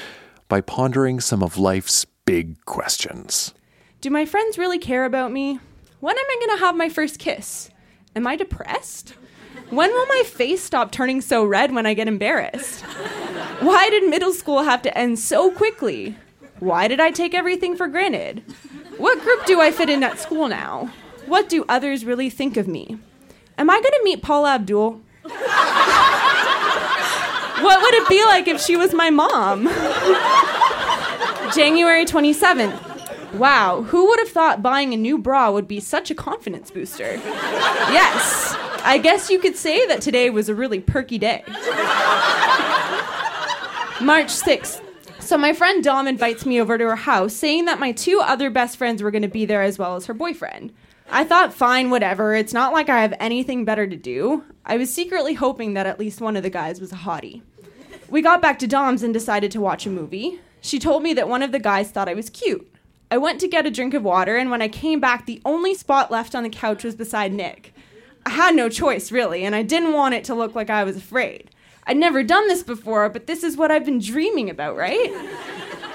by 0.49 0.59
pondering 0.59 1.21
some 1.21 1.41
of 1.41 1.57
life's 1.57 2.05
big 2.25 2.63
questions. 2.65 3.53
Do 4.01 4.09
my 4.09 4.25
friends 4.25 4.57
really 4.57 4.79
care 4.79 5.05
about 5.05 5.31
me? 5.31 5.59
When 5.99 6.17
am 6.17 6.25
I 6.27 6.45
going 6.45 6.57
to 6.57 6.65
have 6.65 6.75
my 6.75 6.89
first 6.89 7.19
kiss? 7.19 7.69
Am 8.15 8.25
I 8.25 8.35
depressed? 8.35 9.13
When 9.69 9.91
will 9.91 10.07
my 10.07 10.23
face 10.25 10.63
stop 10.63 10.91
turning 10.91 11.21
so 11.21 11.45
red 11.45 11.73
when 11.73 11.85
I 11.85 11.93
get 11.93 12.07
embarrassed? 12.07 12.81
Why 13.61 13.89
did 13.89 14.09
middle 14.09 14.33
school 14.33 14.63
have 14.63 14.81
to 14.81 14.97
end 14.97 15.19
so 15.19 15.51
quickly? 15.51 16.17
Why 16.59 16.87
did 16.87 16.99
I 16.99 17.11
take 17.11 17.35
everything 17.35 17.75
for 17.77 17.87
granted? 17.87 18.43
What 18.97 19.21
group 19.21 19.45
do 19.45 19.61
I 19.61 19.71
fit 19.71 19.89
in 19.89 20.03
at 20.03 20.19
school 20.19 20.47
now? 20.47 20.91
What 21.27 21.47
do 21.47 21.63
others 21.69 22.05
really 22.05 22.29
think 22.29 22.57
of 22.57 22.67
me? 22.67 22.97
Am 23.57 23.69
I 23.69 23.75
going 23.75 23.83
to 23.83 24.01
meet 24.03 24.23
Paula 24.23 24.55
Abdul? 24.55 25.01
What 27.61 27.81
would 27.81 27.93
it 27.93 28.07
be 28.09 28.23
like 28.25 28.47
if 28.47 28.61
she 28.61 28.75
was 28.75 28.93
my 28.93 29.09
mom? 29.09 29.65
January 31.53 32.05
27th. 32.05 33.33
Wow, 33.33 33.83
who 33.83 34.07
would 34.07 34.19
have 34.19 34.29
thought 34.29 34.61
buying 34.63 34.93
a 34.93 34.97
new 34.97 35.17
bra 35.17 35.51
would 35.51 35.67
be 35.67 35.79
such 35.79 36.09
a 36.09 36.15
confidence 36.15 36.71
booster? 36.71 37.13
Yes, 37.13 38.55
I 38.83 38.97
guess 38.97 39.29
you 39.29 39.39
could 39.39 39.55
say 39.55 39.85
that 39.87 40.01
today 40.01 40.29
was 40.29 40.49
a 40.49 40.55
really 40.55 40.79
perky 40.79 41.17
day. 41.19 41.43
March 44.01 44.29
6th. 44.29 44.81
So, 45.19 45.37
my 45.37 45.53
friend 45.53 45.83
Dom 45.83 46.07
invites 46.07 46.45
me 46.45 46.59
over 46.59 46.77
to 46.77 46.85
her 46.85 46.95
house, 46.95 47.35
saying 47.35 47.65
that 47.65 47.79
my 47.79 47.91
two 47.91 48.19
other 48.19 48.49
best 48.49 48.77
friends 48.77 49.03
were 49.03 49.11
going 49.11 49.21
to 49.21 49.27
be 49.27 49.45
there 49.45 49.61
as 49.61 49.77
well 49.77 49.95
as 49.95 50.07
her 50.07 50.13
boyfriend. 50.15 50.73
I 51.11 51.23
thought, 51.23 51.53
fine, 51.53 51.89
whatever. 51.91 52.33
It's 52.33 52.53
not 52.53 52.73
like 52.73 52.89
I 52.89 53.01
have 53.01 53.13
anything 53.19 53.65
better 53.65 53.85
to 53.85 53.95
do. 53.95 54.43
I 54.65 54.77
was 54.77 54.93
secretly 54.93 55.33
hoping 55.35 55.73
that 55.73 55.85
at 55.85 55.99
least 55.99 56.21
one 56.21 56.35
of 56.35 56.43
the 56.43 56.49
guys 56.49 56.79
was 56.79 56.91
a 56.91 56.95
hottie. 56.95 57.41
We 58.09 58.21
got 58.21 58.41
back 58.41 58.57
to 58.59 58.67
Dom's 58.67 59.03
and 59.03 59.13
decided 59.13 59.51
to 59.51 59.61
watch 59.61 59.85
a 59.85 59.89
movie. 59.89 60.39
She 60.61 60.79
told 60.79 61.03
me 61.03 61.13
that 61.13 61.29
one 61.29 61.43
of 61.43 61.51
the 61.51 61.59
guys 61.59 61.91
thought 61.91 62.09
I 62.09 62.13
was 62.13 62.29
cute. 62.29 62.69
I 63.11 63.17
went 63.17 63.39
to 63.41 63.47
get 63.47 63.65
a 63.65 63.71
drink 63.71 63.93
of 63.93 64.03
water, 64.03 64.35
and 64.35 64.51
when 64.51 64.61
I 64.61 64.67
came 64.67 64.99
back, 64.99 65.25
the 65.25 65.41
only 65.45 65.73
spot 65.73 66.11
left 66.11 66.35
on 66.35 66.43
the 66.43 66.49
couch 66.49 66.83
was 66.83 66.95
beside 66.95 67.33
Nick. 67.33 67.73
I 68.25 68.31
had 68.31 68.55
no 68.55 68.69
choice, 68.69 69.11
really, 69.11 69.43
and 69.43 69.55
I 69.55 69.63
didn't 69.63 69.93
want 69.93 70.15
it 70.15 70.23
to 70.25 70.35
look 70.35 70.53
like 70.55 70.69
I 70.69 70.83
was 70.83 70.97
afraid. 70.97 71.49
I'd 71.85 71.97
never 71.97 72.21
done 72.21 72.47
this 72.47 72.61
before, 72.61 73.09
but 73.09 73.25
this 73.25 73.43
is 73.43 73.57
what 73.57 73.71
I've 73.71 73.85
been 73.85 73.99
dreaming 73.99 74.49
about, 74.49 74.75
right? 74.75 75.11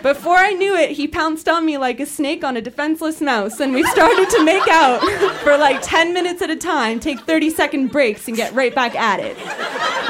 Before 0.03 0.37
I 0.37 0.53
knew 0.53 0.74
it, 0.74 0.90
he 0.90 1.07
pounced 1.07 1.48
on 1.48 1.64
me 1.64 1.79
like 1.79 2.00
a 2.00 2.07
snake 2.07 2.42
on 2.42 2.57
a 2.57 2.61
defenseless 2.61 3.20
mouse, 3.20 3.61
and 3.61 3.72
we 3.72 3.85
started 3.85 4.29
to 4.31 4.44
make 4.44 4.66
out 4.68 5.00
for 5.38 5.57
like 5.57 5.81
10 5.83 6.12
minutes 6.12 6.42
at 6.42 6.50
a 6.50 6.57
time, 6.57 6.98
take 7.00 7.20
30 7.20 7.50
second 7.50 7.92
breaks, 7.92 8.27
and 8.29 8.37
get 8.37 8.53
right 8.55 8.74
back 8.74 8.96
at 8.96 9.20
it. 9.20 9.37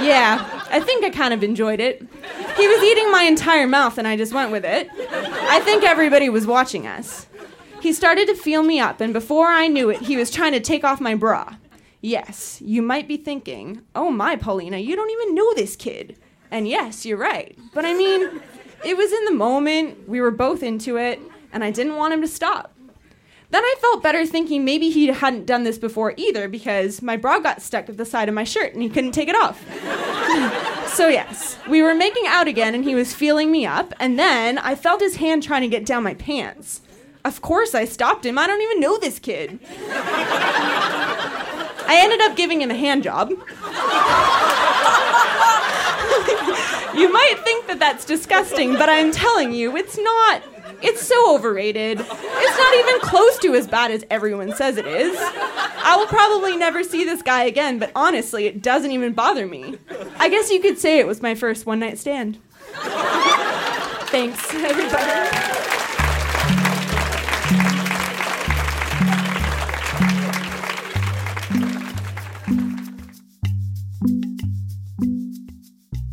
Yeah, 0.03 0.54
I 0.75 0.81
think 0.81 1.05
I 1.05 1.11
kind 1.11 1.33
of 1.33 1.45
enjoyed 1.45 1.79
it. 1.79 2.01
He 2.01 2.67
was 2.67 2.83
eating 2.83 3.13
my 3.13 3.23
entire 3.23 3.69
mouth, 3.69 3.97
and 3.97 4.09
I 4.09 4.17
just 4.17 4.35
went 4.35 4.51
with 4.51 4.65
it. 4.65 4.89
I 4.91 5.61
think 5.61 5.85
everybody 5.85 6.29
was 6.29 6.49
watching 6.49 6.85
us. 6.85 7.29
He 7.81 7.93
started 7.93 8.27
to 8.27 8.35
feel 8.35 8.65
me 8.65 8.81
up, 8.81 9.01
and 9.01 9.13
before 9.13 9.47
I 9.47 9.69
knew 9.69 9.89
it, 9.89 10.03
he 10.03 10.17
was 10.17 10.33
trying 10.33 10.51
to 10.51 10.59
take 10.59 10.83
off 10.83 11.01
my 11.01 11.15
bra. 11.15 11.55
Yes, 12.01 12.61
you 12.61 12.83
might 12.83 13.07
be 13.07 13.17
thinking, 13.17 13.83
oh 13.95 14.11
my, 14.11 14.35
Paulina, 14.35 14.79
you 14.79 14.97
don't 14.97 15.13
even 15.13 15.37
know 15.37 15.55
this 15.55 15.77
kid. 15.77 16.19
And 16.51 16.67
yes, 16.67 17.07
you're 17.07 17.19
right. 17.19 17.57
But 17.73 17.85
I 17.85 17.95
mean, 17.95 18.43
it 18.85 18.97
was 18.97 19.13
in 19.13 19.27
the 19.27 19.31
moment, 19.31 20.09
we 20.09 20.21
were 20.21 20.33
both 20.33 20.65
into 20.65 20.97
it, 20.97 21.21
and 21.53 21.63
I 21.63 21.71
didn't 21.71 21.95
want 21.95 22.15
him 22.15 22.21
to 22.21 22.29
stop. 22.29 22.74
Then 23.55 23.62
I 23.62 23.75
felt 23.81 24.03
better 24.03 24.27
thinking 24.27 24.64
maybe 24.64 24.90
he 24.90 25.07
hadn't 25.07 25.47
done 25.47 25.62
this 25.62 25.79
before 25.79 26.12
either 26.17 26.49
because 26.49 27.01
my 27.01 27.17
bra 27.17 27.38
got 27.38 27.62
stuck 27.62 27.88
at 27.88 27.97
the 27.97 28.05
side 28.05 28.29
of 28.29 28.35
my 28.35 28.43
shirt 28.43 28.75
and 28.75 28.83
he 28.83 28.88
couldn't 28.88 29.12
take 29.12 29.29
it 29.29 29.37
off. 29.37 29.64
so, 30.93 31.07
yes, 31.07 31.57
we 31.69 31.81
were 31.81 31.95
making 31.95 32.25
out 32.27 32.49
again 32.49 32.75
and 32.75 32.83
he 32.83 32.97
was 32.97 33.14
feeling 33.14 33.53
me 33.53 33.64
up, 33.64 33.95
and 34.01 34.19
then 34.19 34.59
I 34.59 34.75
felt 34.75 35.01
his 35.01 35.14
hand 35.14 35.45
trying 35.45 35.62
to 35.62 35.69
get 35.69 35.87
down 35.87 36.03
my 36.03 36.14
pants. 36.14 36.81
Of 37.25 37.43
course, 37.43 37.77
I 37.77 37.85
stopped 37.85 38.27
him. 38.27 38.38
I 38.38 38.49
don't 38.49 38.61
even 38.61 38.81
know 38.81 38.99
this 38.99 39.21
kid. 39.21 39.61
I 41.87 42.01
ended 42.03 42.23
up 42.23 42.37
giving 42.37 42.61
him 42.61 42.73
a 42.73 42.75
hand 42.75 43.05
job. 43.05 43.31
you 43.31 43.37
might 47.12 47.37
think 47.45 47.69
that 47.69 47.79
that's 47.79 48.05
disgusting, 48.05 48.73
but 48.73 48.88
I'm 48.88 49.12
telling 49.12 49.53
you, 49.53 49.77
it's 49.77 49.97
not. 49.97 50.43
It's 50.85 51.07
so 51.07 51.35
overrated. 51.35 51.99
It's 52.01 52.59
not 52.59 52.75
even 52.75 53.01
close 53.01 53.38
to 53.38 53.55
as 53.55 53.66
bad 53.66 53.90
as 53.90 54.05
everyone 54.11 54.55
says 54.55 54.77
it 54.77 54.87
is. 54.87 55.16
I 55.18 55.97
will 55.97 56.07
probably 56.07 56.57
never 56.57 56.85
see 56.85 57.05
this 57.05 57.23
guy 57.23 57.44
again, 57.44 57.79
but 57.79 57.90
honestly, 57.97 58.47
it 58.47 58.62
doesn't 58.62 58.90
even 58.90 59.12
bother 59.12 59.47
me. 59.47 59.79
I 60.18 60.29
guess 60.29 60.51
you 60.51 60.61
could 60.61 60.79
say 60.79 60.99
it 60.99 61.07
was 61.07 61.23
my 61.23 61.35
first 61.35 61.66
one 61.66 61.81
night 61.81 61.99
stand. 61.99 62.38
Thanks, 64.11 64.55
everybody. 64.55 65.54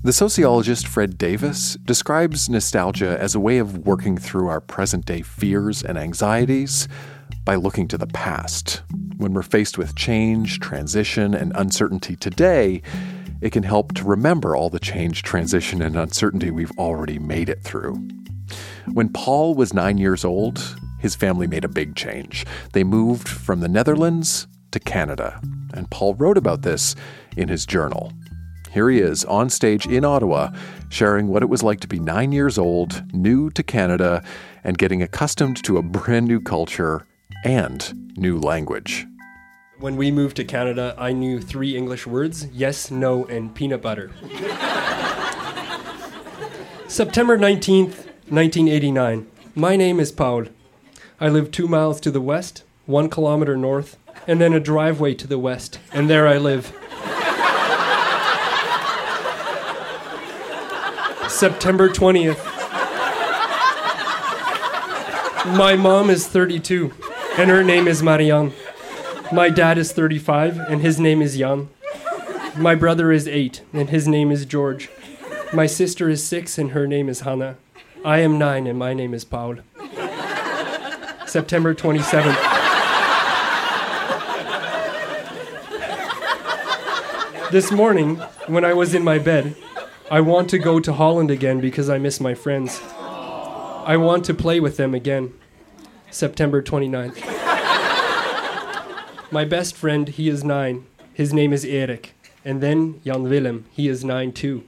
The 0.03 0.11
sociologist 0.11 0.87
Fred 0.87 1.19
Davis 1.19 1.77
describes 1.85 2.49
nostalgia 2.49 3.21
as 3.21 3.35
a 3.35 3.39
way 3.39 3.59
of 3.59 3.85
working 3.85 4.17
through 4.17 4.47
our 4.47 4.59
present 4.59 5.05
day 5.05 5.21
fears 5.21 5.83
and 5.83 5.95
anxieties 5.95 6.87
by 7.45 7.53
looking 7.53 7.87
to 7.89 7.99
the 7.99 8.07
past. 8.07 8.81
When 9.17 9.35
we're 9.35 9.43
faced 9.43 9.77
with 9.77 9.95
change, 9.95 10.59
transition, 10.59 11.35
and 11.35 11.51
uncertainty 11.55 12.15
today, 12.15 12.81
it 13.41 13.51
can 13.51 13.61
help 13.61 13.93
to 13.93 14.03
remember 14.03 14.55
all 14.55 14.71
the 14.71 14.79
change, 14.79 15.21
transition, 15.21 15.83
and 15.83 15.95
uncertainty 15.95 16.49
we've 16.49 16.75
already 16.79 17.19
made 17.19 17.47
it 17.47 17.61
through. 17.61 17.93
When 18.93 19.09
Paul 19.09 19.53
was 19.53 19.71
nine 19.71 19.99
years 19.99 20.25
old, 20.25 20.79
his 20.97 21.13
family 21.13 21.45
made 21.45 21.63
a 21.63 21.69
big 21.69 21.95
change. 21.95 22.47
They 22.73 22.83
moved 22.83 23.29
from 23.29 23.59
the 23.59 23.69
Netherlands 23.69 24.47
to 24.71 24.79
Canada, 24.79 25.39
and 25.75 25.91
Paul 25.91 26.15
wrote 26.15 26.39
about 26.39 26.63
this 26.63 26.95
in 27.37 27.49
his 27.49 27.67
journal. 27.67 28.11
Here 28.71 28.89
he 28.89 28.99
is 28.99 29.25
on 29.25 29.49
stage 29.49 29.86
in 29.86 30.05
Ottawa, 30.05 30.51
sharing 30.88 31.27
what 31.27 31.43
it 31.43 31.49
was 31.49 31.62
like 31.62 31.81
to 31.81 31.89
be 31.89 31.99
nine 31.99 32.31
years 32.31 32.57
old, 32.57 33.03
new 33.13 33.49
to 33.49 33.63
Canada, 33.63 34.23
and 34.63 34.77
getting 34.77 35.03
accustomed 35.03 35.62
to 35.65 35.75
a 35.75 35.81
brand 35.81 36.25
new 36.25 36.39
culture 36.39 37.05
and 37.43 38.15
new 38.17 38.39
language. 38.39 39.05
When 39.77 39.97
we 39.97 40.10
moved 40.10 40.38
to 40.38 40.45
Canada, 40.45 40.95
I 40.97 41.12
knew 41.12 41.41
three 41.41 41.75
English 41.75 42.07
words 42.07 42.47
yes, 42.47 42.89
no, 42.89 43.25
and 43.25 43.53
peanut 43.53 43.81
butter. 43.81 44.10
September 46.88 47.38
19th, 47.38 48.05
1989. 48.29 49.27
My 49.53 49.75
name 49.75 49.99
is 49.99 50.13
Paul. 50.13 50.45
I 51.19 51.27
live 51.27 51.51
two 51.51 51.67
miles 51.67 51.99
to 51.99 52.10
the 52.10 52.21
west, 52.21 52.63
one 52.86 53.10
kilometer 53.10 53.57
north, 53.57 53.97
and 54.25 54.39
then 54.39 54.53
a 54.53 54.62
driveway 54.62 55.13
to 55.15 55.27
the 55.27 55.39
west, 55.39 55.77
and 55.91 56.10
there 56.10 56.25
I 56.25 56.38
live. 56.38 56.71
September 61.41 61.89
20th. 61.89 62.38
My 65.58 65.75
mom 65.75 66.12
is 66.12 66.27
32, 66.27 66.93
and 67.36 67.49
her 67.49 67.63
name 67.63 67.88
is 67.88 68.04
Marianne. 68.04 68.54
My 69.32 69.49
dad 69.49 69.80
is 69.80 69.91
35, 69.91 70.60
and 70.60 70.82
his 70.82 70.99
name 70.99 71.19
is 71.19 71.36
Jan. 71.36 71.69
My 72.56 72.75
brother 72.75 73.12
is 73.12 73.27
8, 73.27 73.63
and 73.73 73.89
his 73.89 74.08
name 74.08 74.32
is 74.32 74.45
George. 74.45 74.91
My 75.51 75.65
sister 75.65 76.10
is 76.10 76.23
6, 76.23 76.60
and 76.60 76.71
her 76.73 76.86
name 76.86 77.10
is 77.10 77.21
Hannah. 77.21 77.58
I 78.06 78.19
am 78.19 78.38
9, 78.38 78.67
and 78.67 78.77
my 78.77 78.93
name 78.93 79.15
is 79.15 79.25
Paul. 79.25 79.56
September 81.25 81.73
27th. 81.73 82.38
This 87.49 87.71
morning, 87.71 88.17
when 88.45 88.63
I 88.63 88.73
was 88.73 88.93
in 88.93 89.04
my 89.04 89.17
bed, 89.17 89.56
I 90.12 90.19
want 90.19 90.50
to 90.50 90.60
go 90.60 90.82
to 90.82 90.91
Holland 90.91 91.32
again 91.32 91.62
because 91.62 91.89
I 91.89 91.97
miss 91.97 92.19
my 92.19 92.34
friends. 92.34 92.82
I 93.00 93.95
want 93.95 94.26
to 94.26 94.34
play 94.34 94.60
with 94.60 94.76
them 94.76 94.93
again. 94.93 95.34
September 96.10 96.62
29th. 96.62 97.15
my 99.32 99.45
best 99.45 99.74
friend, 99.74 100.10
he 100.10 100.28
is 100.28 100.43
nine. 100.43 100.86
His 101.13 101.34
name 101.34 101.54
is 101.54 101.63
Erik. 101.63 102.13
And 102.43 102.60
then 102.60 103.00
Jan 103.06 103.24
Willem, 103.24 103.67
he 103.71 103.88
is 103.88 104.04
nine 104.04 104.34
too. 104.34 104.65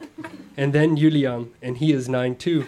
And 0.55 0.71
then 0.71 0.95
Julian, 0.95 1.51
and 1.61 1.75
he 1.75 1.91
is 1.91 2.07
nine 2.07 2.37
too. 2.37 2.65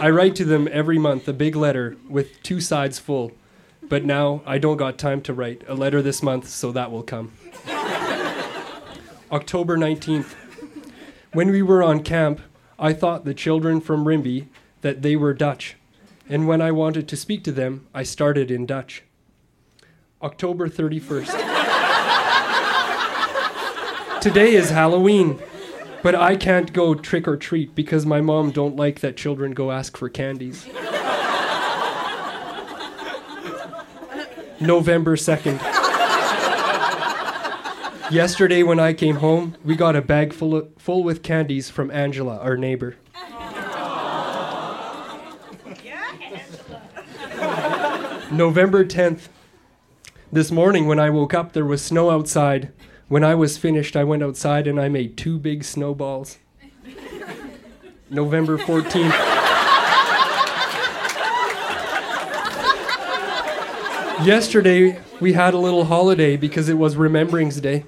I 0.00 0.08
write 0.08 0.34
to 0.36 0.46
them 0.46 0.66
every 0.72 0.96
month 0.96 1.28
a 1.28 1.34
big 1.34 1.54
letter 1.54 1.98
with 2.08 2.42
two 2.42 2.62
sides 2.62 2.98
full. 2.98 3.30
But 3.82 4.06
now 4.06 4.40
I 4.46 4.56
don't 4.56 4.78
got 4.78 4.96
time 4.96 5.20
to 5.24 5.34
write 5.34 5.64
a 5.68 5.74
letter 5.74 6.00
this 6.00 6.22
month, 6.22 6.48
so 6.48 6.72
that 6.72 6.90
will 6.90 7.02
come. 7.02 7.32
October 9.30 9.76
19th. 9.76 10.34
When 11.34 11.50
we 11.50 11.62
were 11.62 11.82
on 11.82 12.02
camp, 12.02 12.42
I 12.78 12.92
thought 12.92 13.24
the 13.24 13.32
children 13.32 13.80
from 13.80 14.06
Rimbey 14.06 14.48
that 14.82 15.00
they 15.00 15.16
were 15.16 15.32
Dutch. 15.32 15.76
And 16.28 16.46
when 16.46 16.60
I 16.60 16.72
wanted 16.72 17.08
to 17.08 17.16
speak 17.16 17.42
to 17.44 17.52
them, 17.52 17.86
I 17.94 18.02
started 18.02 18.50
in 18.50 18.66
Dutch. 18.66 19.02
October 20.20 20.68
31st. 20.68 21.32
Today 24.20 24.52
is 24.54 24.68
Halloween, 24.68 25.38
but 26.02 26.14
I 26.14 26.36
can't 26.36 26.70
go 26.74 26.94
trick 26.94 27.26
or 27.26 27.38
treat 27.38 27.74
because 27.74 28.04
my 28.04 28.20
mom 28.20 28.50
don't 28.50 28.76
like 28.76 29.00
that 29.00 29.16
children 29.16 29.52
go 29.52 29.70
ask 29.70 29.96
for 29.96 30.10
candies. 30.10 30.66
November 34.60 35.16
2nd. 35.16 35.81
Yesterday 38.12 38.62
when 38.62 38.78
I 38.78 38.92
came 38.92 39.16
home, 39.16 39.56
we 39.64 39.74
got 39.74 39.96
a 39.96 40.02
bag 40.02 40.34
full 40.34 40.54
of, 40.54 40.68
full 40.76 41.02
with 41.02 41.22
candies 41.22 41.70
from 41.70 41.90
Angela, 41.90 42.36
our 42.40 42.58
neighbor. 42.58 42.96
November 48.30 48.84
10th. 48.84 49.28
This 50.30 50.50
morning 50.50 50.86
when 50.86 50.98
I 51.00 51.08
woke 51.08 51.32
up 51.32 51.54
there 51.54 51.64
was 51.64 51.82
snow 51.82 52.10
outside. 52.10 52.70
When 53.08 53.24
I 53.24 53.34
was 53.34 53.56
finished, 53.56 53.96
I 53.96 54.04
went 54.04 54.22
outside 54.22 54.66
and 54.66 54.78
I 54.78 54.90
made 54.90 55.16
two 55.16 55.38
big 55.38 55.64
snowballs. 55.64 56.36
November 58.10 58.58
14th. 58.58 58.94
Yesterday, 64.26 65.00
we 65.18 65.32
had 65.32 65.54
a 65.54 65.58
little 65.58 65.86
holiday 65.86 66.36
because 66.36 66.68
it 66.68 66.76
was 66.76 66.96
Rememberings 66.96 67.58
Day. 67.62 67.86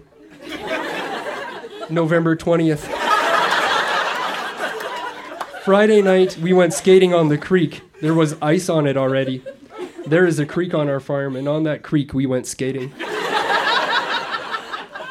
November 1.94 2.36
20th. 2.36 2.90
Friday 5.64 6.02
night, 6.02 6.36
we 6.38 6.52
went 6.52 6.74
skating 6.74 7.14
on 7.14 7.28
the 7.28 7.38
creek. 7.38 7.80
There 8.02 8.12
was 8.12 8.36
ice 8.42 8.68
on 8.68 8.86
it 8.86 8.96
already. 8.96 9.42
There 10.06 10.26
is 10.26 10.38
a 10.38 10.44
creek 10.44 10.74
on 10.74 10.90
our 10.90 11.00
farm, 11.00 11.36
and 11.36 11.48
on 11.48 11.62
that 11.62 11.82
creek, 11.82 12.12
we 12.12 12.26
went 12.26 12.46
skating. 12.46 12.92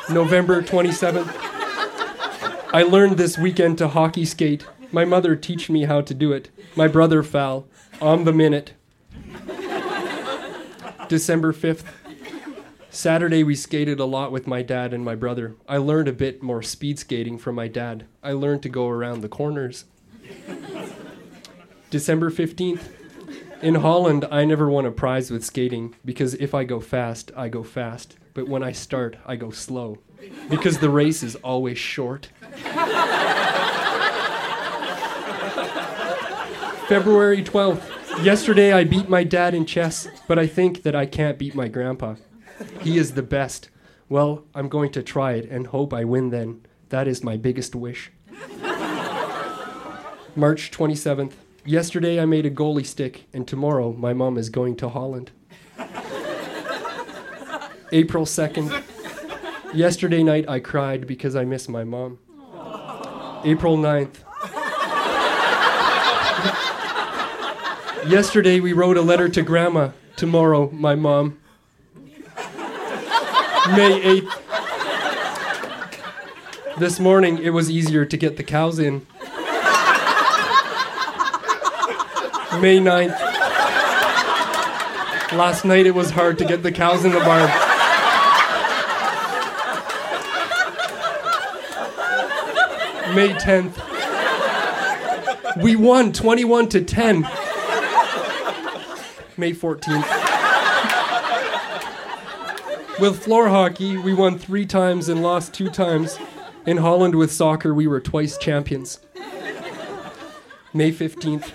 November 0.09 0.61
27th. 0.61 1.33
I 2.73 2.83
learned 2.83 3.17
this 3.17 3.37
weekend 3.37 3.77
to 3.79 3.87
hockey 3.87 4.25
skate. 4.25 4.67
My 4.91 5.05
mother 5.05 5.35
teach 5.35 5.69
me 5.69 5.85
how 5.85 6.01
to 6.01 6.13
do 6.13 6.31
it. 6.33 6.49
My 6.75 6.87
brother 6.87 7.23
fell 7.23 7.65
on 8.01 8.25
the 8.25 8.33
minute. 8.33 8.73
December 11.07 11.53
5th. 11.53 11.83
Saturday, 12.93 13.43
we 13.43 13.55
skated 13.55 13.99
a 13.99 14.05
lot 14.05 14.31
with 14.31 14.45
my 14.45 14.61
dad 14.61 14.93
and 14.93 15.03
my 15.03 15.15
brother. 15.15 15.55
I 15.67 15.77
learned 15.77 16.07
a 16.07 16.13
bit 16.13 16.43
more 16.43 16.61
speed 16.61 16.99
skating 16.99 17.39
from 17.39 17.55
my 17.55 17.67
dad. 17.67 18.05
I 18.21 18.33
learned 18.33 18.61
to 18.63 18.69
go 18.69 18.87
around 18.87 19.21
the 19.21 19.27
corners. 19.29 19.85
December 21.89 22.29
15th. 22.29 22.91
In 23.63 23.75
Holland, 23.75 24.27
I 24.29 24.45
never 24.45 24.69
won 24.69 24.85
a 24.85 24.91
prize 24.91 25.31
with 25.31 25.43
skating 25.43 25.95
because 26.05 26.35
if 26.35 26.53
I 26.53 26.65
go 26.65 26.79
fast, 26.79 27.31
I 27.35 27.49
go 27.49 27.63
fast. 27.63 28.15
But 28.35 28.47
when 28.47 28.61
I 28.61 28.73
start, 28.73 29.17
I 29.25 29.37
go 29.37 29.49
slow 29.49 29.97
because 30.47 30.77
the 30.77 30.91
race 30.91 31.23
is 31.23 31.35
always 31.37 31.79
short. 31.79 32.29
February 36.87 37.43
12th. 37.43 38.23
Yesterday 38.23 38.71
I 38.71 38.83
beat 38.83 39.09
my 39.09 39.23
dad 39.23 39.55
in 39.55 39.65
chess, 39.65 40.07
but 40.27 40.37
I 40.37 40.45
think 40.45 40.83
that 40.83 40.95
I 40.95 41.07
can't 41.07 41.39
beat 41.39 41.55
my 41.55 41.67
grandpa. 41.67 42.17
He 42.81 42.97
is 42.97 43.13
the 43.13 43.23
best. 43.23 43.69
Well, 44.09 44.43
I'm 44.53 44.69
going 44.69 44.91
to 44.91 45.03
try 45.03 45.33
it 45.33 45.49
and 45.49 45.67
hope 45.67 45.93
I 45.93 46.03
win 46.03 46.29
then. 46.29 46.65
That 46.89 47.07
is 47.07 47.23
my 47.23 47.37
biggest 47.37 47.75
wish. 47.75 48.11
March 50.35 50.71
27th. 50.71 51.33
Yesterday 51.65 52.19
I 52.19 52.25
made 52.25 52.45
a 52.45 52.51
goalie 52.51 52.85
stick, 52.85 53.25
and 53.33 53.47
tomorrow 53.47 53.93
my 53.93 54.13
mom 54.13 54.37
is 54.37 54.49
going 54.49 54.75
to 54.77 54.89
Holland. 54.89 55.31
April 57.91 58.25
2nd. 58.25 58.83
Yesterday 59.73 60.23
night 60.23 60.49
I 60.49 60.59
cried 60.59 61.07
because 61.07 61.35
I 61.35 61.45
miss 61.45 61.69
my 61.69 61.83
mom. 61.83 62.19
April 63.45 63.77
9th. 63.77 64.17
Yesterday 68.07 68.59
we 68.59 68.73
wrote 68.73 68.97
a 68.97 69.01
letter 69.01 69.29
to 69.29 69.41
grandma. 69.41 69.91
Tomorrow, 70.17 70.69
my 70.71 70.95
mom. 70.95 71.39
May 73.75 74.21
8th. 74.21 74.29
This 76.77 76.99
morning 76.99 77.39
it 77.39 77.49
was 77.49 77.71
easier 77.71 78.05
to 78.05 78.15
get 78.15 78.37
the 78.37 78.43
cows 78.43 78.77
in. 78.77 79.07
May 82.61 82.77
9th. 82.77 83.19
Last 85.31 85.65
night 85.65 85.87
it 85.87 85.95
was 85.95 86.11
hard 86.11 86.37
to 86.37 86.45
get 86.45 86.61
the 86.61 86.71
cows 86.71 87.03
in 87.03 87.13
the 87.13 87.19
barn. 87.19 87.49
May 93.15 93.29
10th. 93.29 93.79
We 95.63 95.75
won 95.75 96.13
21 96.13 96.69
to 96.69 96.83
10. 96.83 97.21
May 99.35 99.51
14th. 99.51 100.22
With 102.99 103.23
floor 103.23 103.49
hockey, 103.49 103.97
we 103.97 104.13
won 104.13 104.37
three 104.37 104.65
times 104.65 105.09
and 105.09 105.21
lost 105.21 105.53
two 105.53 105.69
times. 105.69 106.17
In 106.65 106.77
Holland, 106.77 107.15
with 107.15 107.31
soccer, 107.31 107.73
we 107.73 107.87
were 107.87 107.99
twice 107.99 108.37
champions. 108.37 108.99
May 110.73 110.91
15th. 110.91 111.51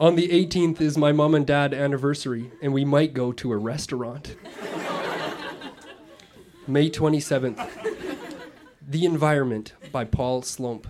On 0.00 0.16
the 0.16 0.28
18th 0.28 0.80
is 0.80 0.96
my 0.96 1.12
mom 1.12 1.34
and 1.34 1.46
dad 1.46 1.72
anniversary, 1.74 2.50
and 2.60 2.72
we 2.72 2.84
might 2.84 3.14
go 3.14 3.32
to 3.32 3.52
a 3.52 3.56
restaurant. 3.56 4.34
May 6.66 6.90
27th. 6.90 7.68
The 8.86 9.04
Environment 9.04 9.74
by 9.92 10.04
Paul 10.04 10.42
Slump. 10.42 10.88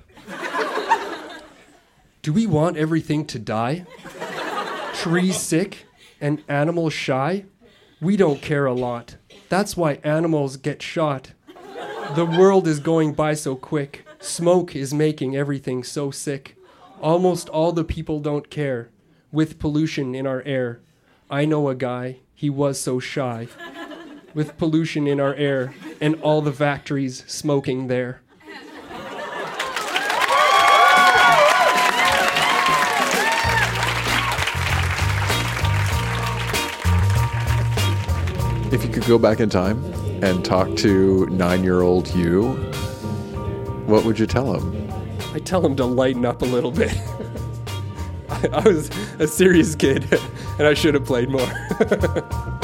Do 2.23 2.33
we 2.33 2.47
want 2.47 2.77
everything 2.77 3.27
to 3.27 3.39
die? 3.39 3.85
Trees 4.95 5.41
sick 5.41 5.87
and 6.21 6.43
animals 6.49 6.93
shy? 6.93 7.45
We 8.03 8.17
don't 8.17 8.43
care 8.43 8.67
a 8.67 8.75
lot. 8.75 9.15
That's 9.49 9.77
why 9.77 10.01
animals 10.03 10.57
get 10.57 10.83
shot. 10.83 11.35
The 12.17 12.27
world 12.27 12.67
is 12.67 12.81
going 12.81 13.15
by 13.15 13.35
so 13.35 13.55
quick. 13.55 14.05
Smoke 14.19 14.75
is 14.75 14.93
making 14.93 15.37
everything 15.37 15.85
so 15.85 16.11
sick. 16.11 16.57
Almost 17.01 17.49
all 17.49 17.71
the 17.71 17.85
people 17.85 18.19
don't 18.19 18.51
care. 18.51 18.91
With 19.31 19.61
pollution 19.61 20.17
in 20.17 20.27
our 20.27 20.43
air. 20.43 20.81
I 21.31 21.45
know 21.45 21.69
a 21.69 21.77
guy, 21.77 22.17
he 22.35 22.51
was 22.51 22.81
so 22.81 22.99
shy. 22.99 23.47
With 24.35 24.59
pollution 24.59 25.07
in 25.07 25.21
our 25.21 25.35
air 25.35 25.73
and 26.01 26.17
all 26.23 26.43
the 26.43 26.53
factories 26.53 27.23
smoking 27.29 27.87
there. 27.87 28.21
If 38.73 38.83
you 38.83 38.89
could 38.89 39.05
go 39.05 39.19
back 39.19 39.39
in 39.39 39.51
time 39.51 39.85
and 40.25 40.43
talk 40.43 40.75
to 40.77 41.27
nine 41.27 41.63
year 41.63 41.83
old 41.83 42.09
you, 42.15 42.55
what 43.85 44.07
would 44.07 44.19
you 44.19 44.27
tell 44.27 44.55
him? 44.55 44.91
I 45.35 45.41
tell 45.41 45.65
him 45.65 45.77
to 45.77 45.85
lighten 45.85 46.25
up 46.25 46.41
a 46.41 46.47
little 46.47 46.71
bit. 46.71 46.97
I, 48.31 48.49
I 48.53 48.61
was 48.67 48.91
a 49.19 49.29
serious 49.29 49.75
kid 49.75 50.11
and 50.59 50.67
I 50.67 50.73
should 50.73 50.95
have 50.95 51.05
played 51.05 51.29
more. 51.29 51.47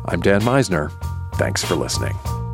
I'm 0.07 0.21
Dan 0.21 0.42
Meisner. 0.42 0.92
Thanks 1.37 1.64
for 1.64 1.77
listening. 1.77 2.45